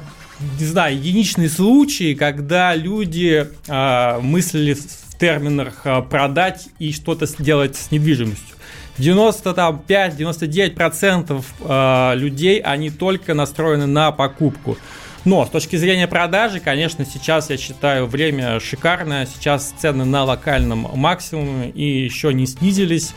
не 0.60 0.66
знаю, 0.66 0.98
единичные 0.98 1.50
случаи, 1.50 2.14
когда 2.14 2.76
люди 2.76 3.48
а, 3.68 4.20
мыслили 4.20 4.74
в 4.74 5.18
терминах 5.20 5.82
а, 5.86 6.02
продать 6.02 6.68
и 6.80 6.92
что-то 6.92 7.26
сделать 7.26 7.76
с 7.76 7.92
недвижимостью. 7.92 8.56
95-99% 8.98 11.44
а, 11.62 12.14
людей, 12.16 12.60
они 12.60 12.90
только 12.90 13.34
настроены 13.34 13.86
на 13.86 14.12
покупку. 14.12 14.78
Но 15.24 15.46
с 15.46 15.50
точки 15.50 15.76
зрения 15.76 16.08
продажи, 16.08 16.60
конечно, 16.60 17.06
сейчас 17.06 17.52
я 17.52 17.58
считаю 17.58 18.08
время 18.08 18.60
шикарное. 18.60 19.28
Сейчас 19.28 19.72
цены 19.80 20.04
на 20.04 20.24
локальном 20.24 20.90
максимуме 20.96 21.70
и 21.70 22.04
еще 22.04 22.34
не 22.34 22.48
снизились. 22.48 23.14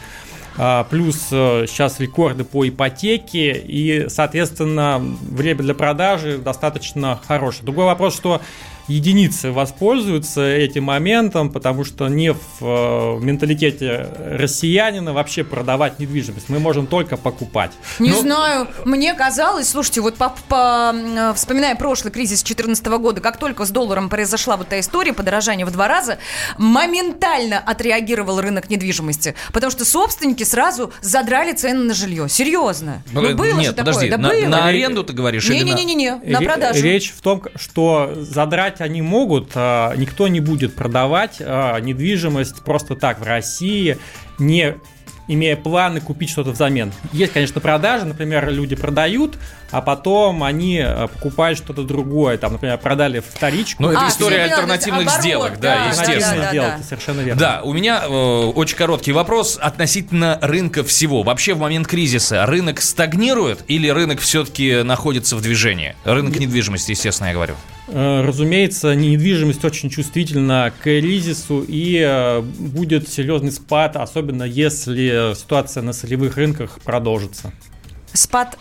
А, 0.56 0.84
Плюс 0.84 1.28
э, 1.32 1.66
сейчас 1.66 1.98
рекорды 2.00 2.44
по 2.44 2.66
ипотеке, 2.68 3.52
и, 3.52 4.08
соответственно, 4.08 4.98
время 4.98 5.62
для 5.62 5.74
продажи 5.74 6.38
достаточно 6.38 7.20
хорошее. 7.26 7.64
Другой 7.64 7.86
вопрос, 7.86 8.14
что 8.14 8.40
единицы 8.88 9.50
воспользуются 9.52 10.42
этим 10.46 10.84
моментом, 10.84 11.50
потому 11.50 11.84
что 11.84 12.08
не 12.08 12.32
в 12.32 12.38
э, 12.60 13.18
менталитете 13.20 14.08
россиянина 14.24 15.12
вообще 15.12 15.44
продавать 15.44 15.98
недвижимость. 15.98 16.48
Мы 16.48 16.58
можем 16.58 16.86
только 16.86 17.16
покупать. 17.16 17.72
Не 17.98 18.10
Ну, 18.10 18.20
знаю, 18.20 18.68
мне 18.84 19.14
казалось, 19.14 19.68
слушайте, 19.68 20.00
вот 20.00 20.16
по, 20.16 20.34
по, 20.48 20.92
э, 20.94 21.32
вспоминая 21.34 21.74
прошлый 21.76 22.12
кризис 22.12 22.42
2014 22.42 22.86
года, 22.98 23.20
как 23.20 23.38
только 23.38 23.64
с 23.64 23.70
долларом 23.70 24.08
произошла 24.08 24.56
вот 24.56 24.68
та 24.68 24.78
история, 24.80 25.12
подорожание 25.12 25.64
в 25.66 25.70
два 25.70 25.88
раза, 25.88 26.18
моментально 26.58 27.58
отреагировал 27.58 28.40
рынок 28.40 28.68
недвижимости, 28.70 29.34
потому 29.52 29.70
что 29.70 29.84
собственники 29.84 30.42
сразу 30.44 30.92
задрали 31.00 31.52
цены 31.52 31.80
на 31.84 31.94
жилье. 31.94 32.28
Серьезно. 32.28 33.02
Ну, 33.12 33.34
было 33.34 33.44
Нет, 33.54 33.66
же 33.66 33.72
подожди, 33.72 34.08
такое, 34.08 34.10
да 34.10 34.18
на, 34.18 34.28
было. 34.28 34.48
на 34.48 34.66
аренду 34.66 35.04
ты 35.04 35.12
говоришь 35.12 35.48
или 35.48 35.62
на... 35.62 35.74
Не-не-не, 35.74 36.16
на 36.16 36.40
Ре- 36.40 36.46
продажу. 36.46 36.82
Речь 36.82 37.12
в 37.16 37.20
том, 37.20 37.42
что 37.56 38.12
задрать 38.16 38.73
они 38.80 39.02
могут, 39.02 39.52
а, 39.54 39.94
никто 39.96 40.28
не 40.28 40.40
будет 40.40 40.74
продавать 40.74 41.36
а, 41.40 41.78
недвижимость 41.80 42.62
просто 42.62 42.96
так 42.96 43.20
в 43.20 43.24
России, 43.24 43.98
не 44.38 44.76
имея 45.26 45.56
планы 45.56 46.00
купить 46.00 46.30
что-то 46.30 46.50
взамен. 46.50 46.92
Есть, 47.12 47.32
конечно, 47.32 47.60
продажи, 47.60 48.04
например, 48.04 48.48
люди 48.50 48.76
продают, 48.76 49.38
а 49.70 49.80
потом 49.80 50.42
они 50.42 50.80
а, 50.80 51.06
покупают 51.06 51.58
что-то 51.58 51.82
другое. 51.82 52.36
Там, 52.36 52.52
например, 52.52 52.78
продали 52.78 53.20
вторичку. 53.20 53.82
Ну, 53.82 53.90
это 53.90 54.04
А, 54.04 54.08
история 54.08 54.44
альтернативных 54.44 55.06
оборот, 55.06 55.20
сделок, 55.22 55.60
да, 55.60 55.76
да, 55.76 55.86
естественно. 55.86 56.36
да, 56.36 56.42
да, 56.42 56.50
сделки, 56.50 56.76
да. 56.78 56.82
совершенно 56.82 57.20
верно. 57.20 57.40
Да, 57.40 57.60
у 57.64 57.72
меня 57.72 58.02
э, 58.04 58.08
очень 58.08 58.76
короткий 58.76 59.12
вопрос 59.12 59.58
относительно 59.60 60.38
рынка 60.42 60.84
всего. 60.84 61.22
Вообще 61.22 61.54
в 61.54 61.58
момент 61.58 61.86
кризиса 61.86 62.44
рынок 62.46 62.80
стагнирует 62.82 63.64
или 63.66 63.88
рынок 63.88 64.20
все-таки 64.20 64.82
находится 64.82 65.36
в 65.36 65.40
движении? 65.40 65.96
Рынок 66.04 66.38
недвижимости, 66.38 66.90
естественно, 66.90 67.28
я 67.28 67.34
говорю. 67.34 67.54
Э, 67.88 68.22
Разумеется, 68.22 68.94
недвижимость 68.94 69.64
очень 69.64 69.90
чувствительна 69.90 70.72
к 70.78 70.82
кризису 70.82 71.64
и 71.66 71.98
э, 72.00 72.40
будет 72.40 73.08
серьезный 73.08 73.52
спад, 73.52 73.96
особенно 73.96 74.44
если 74.44 75.34
ситуация 75.34 75.82
на 75.82 75.92
солевых 75.92 76.36
рынках 76.36 76.80
продолжится. 76.82 77.52
Спад 78.12 78.56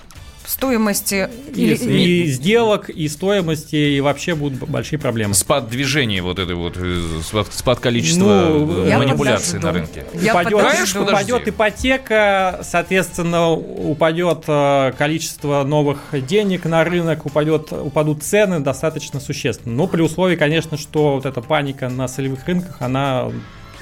стоимости 0.46 1.30
И, 1.54 1.64
или- 1.66 1.76
и 1.76 2.28
сделок, 2.28 2.90
и 2.90 3.08
стоимости, 3.08 3.76
и 3.76 4.02
вообще 4.02 4.36
будут 4.36 4.60
большие 4.70 5.00
проблемы. 5.00 5.34
Спад 5.34 5.70
движения, 5.70 6.22
вот 6.22 6.40
это 6.40 6.56
вот, 6.56 6.76
э, 6.78 7.02
спад, 7.24 7.48
спад 7.52 7.80
количества 7.80 8.24
Ну, 8.50 8.86
э, 8.86 8.98
манипуляций 8.98 9.60
на 9.60 9.72
рынке. 9.72 10.06
Я 10.14 10.34
упадет, 10.34 10.60
подожду. 10.60 11.04
Упадет 11.04 11.48
ипотека, 11.48 12.60
соответственно, 12.64 13.52
упадет 13.52 14.44
э, 14.48 14.94
количество 14.98 15.64
новых 15.64 16.00
денег 16.28 16.66
на 16.66 16.84
рынок, 16.84 17.26
упадет, 17.26 17.72
упадут 17.72 18.24
цены 18.24 18.60
достаточно 18.60 19.20
существенно. 19.20 19.76
Но 19.76 19.88
при 19.88 20.02
условии, 20.02 20.36
конечно, 20.36 20.78
что 20.78 21.16
вот 21.16 21.26
эта 21.26 21.42
паника 21.42 21.90
на 21.90 22.08
солевых 22.08 22.46
рынках, 22.48 22.78
она 22.80 23.32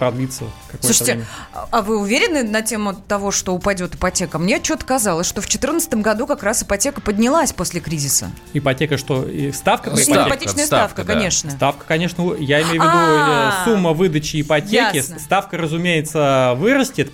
продлится 0.02 0.46
какое-то 0.66 0.88
Слушайте, 0.88 1.12
время. 1.14 1.28
а 1.70 1.82
вы 1.84 2.00
уверены 2.00 2.42
на 2.42 2.64
тему 2.64 2.96
того, 2.96 3.30
что 3.30 3.54
упадет 3.54 3.94
ипотека? 3.94 4.40
Мне 4.40 4.60
что-то 4.64 4.84
казалось, 4.84 5.28
что 5.28 5.42
в 5.42 5.44
2014 5.44 5.94
году 6.02 6.26
как 6.26 6.42
раз 6.42 6.64
ипотека 6.64 7.02
поднялась 7.02 7.54
после 7.54 7.82
кризиса. 7.82 8.32
Ипотека 8.54 8.98
что? 8.98 9.30
И 9.30 9.52
ставка 9.52 9.92
по 9.92 9.98
Ну, 9.98 10.02
ипотеке? 10.02 10.28
ипотечная 10.28 10.66
ставка, 10.66 11.04
да. 11.04 11.14
конечно. 11.14 11.52
Ставка, 11.52 11.86
конечно, 11.86 12.34
я 12.40 12.62
имею 12.64 12.82
в 12.82 12.84
виду 12.84 12.88
А, 12.88 13.62
э, 13.62 13.66
сумма 13.70 13.94
выдачи 13.94 14.42
ипотеки. 14.42 14.96
ясно. 14.96 15.20
Ставка, 15.20 15.58
разумеется, 15.60 16.56
вырастет 16.58 17.12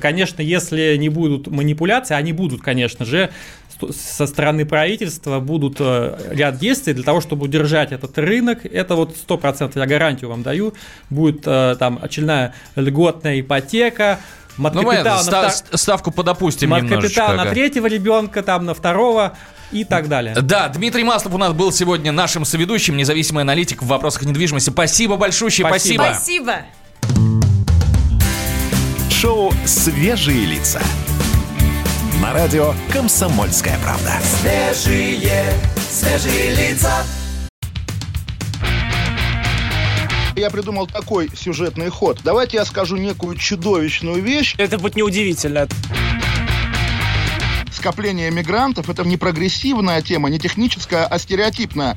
Конечно, 0.00 0.42
если 0.42 0.96
не 0.96 1.08
будут 1.08 1.46
манипуляции, 1.48 2.14
они 2.14 2.32
будут, 2.32 2.62
конечно 2.62 3.04
же, 3.04 3.30
со 3.92 4.26
стороны 4.26 4.66
правительства 4.66 5.38
будут 5.38 5.76
э, 5.78 6.18
ряд 6.30 6.58
действий 6.58 6.94
для 6.94 7.04
того, 7.04 7.20
чтобы 7.20 7.44
удержать 7.44 7.92
этот 7.92 8.18
рынок. 8.18 8.66
Это 8.66 8.96
вот 8.96 9.14
100%, 9.28 9.72
я 9.78 9.86
гарантию 9.86 10.30
вам 10.30 10.42
даю. 10.42 10.74
Будет 11.10 11.42
э, 11.46 11.76
там 11.78 11.98
очередная 12.02 12.54
льготная 12.74 13.40
ипотека, 13.40 14.18
Ну, 14.56 14.64
маткапитал 14.64 14.92
понятно, 14.94 15.14
на 15.14 15.22
ста- 15.22 15.48
втор- 15.70 15.76
ставку 15.76 16.10
подопустим 16.10 16.70
маткапитал 16.70 16.98
немножечко. 16.98 17.32
на 17.34 17.46
третьего 17.46 17.86
ребенка, 17.86 18.42
там 18.42 18.64
на 18.66 18.74
второго 18.74 19.36
и 19.70 19.84
так 19.84 20.08
далее. 20.08 20.34
Да, 20.34 20.68
Дмитрий 20.70 21.04
Маслов 21.04 21.34
у 21.34 21.38
нас 21.38 21.52
был 21.52 21.70
сегодня 21.70 22.10
нашим 22.10 22.44
соведущим, 22.44 22.96
независимый 22.96 23.42
аналитик 23.42 23.82
в 23.82 23.86
вопросах 23.86 24.22
недвижимости. 24.24 24.70
Спасибо 24.70 25.16
большое, 25.16 25.52
спасибо. 25.52 26.02
Спасибо. 26.14 26.56
Шоу 29.20 29.52
«Свежие 29.66 30.46
лица». 30.46 30.80
На 32.22 32.32
радио 32.32 32.72
«Комсомольская 32.92 33.76
правда». 33.80 34.12
Свежие, 34.22 35.42
свежие 35.90 36.54
лица. 36.54 37.04
Я 40.36 40.50
придумал 40.50 40.86
такой 40.86 41.30
сюжетный 41.34 41.88
ход. 41.88 42.20
Давайте 42.22 42.58
я 42.58 42.64
скажу 42.64 42.96
некую 42.96 43.36
чудовищную 43.36 44.22
вещь. 44.22 44.54
Это 44.56 44.78
будет 44.78 44.94
неудивительно. 44.94 45.66
Скопление 47.72 48.30
мигрантов– 48.30 48.88
это 48.90 49.02
не 49.02 49.16
прогрессивная 49.16 50.00
тема, 50.00 50.30
не 50.30 50.38
техническая, 50.38 51.06
а 51.06 51.18
стереотипная. 51.18 51.96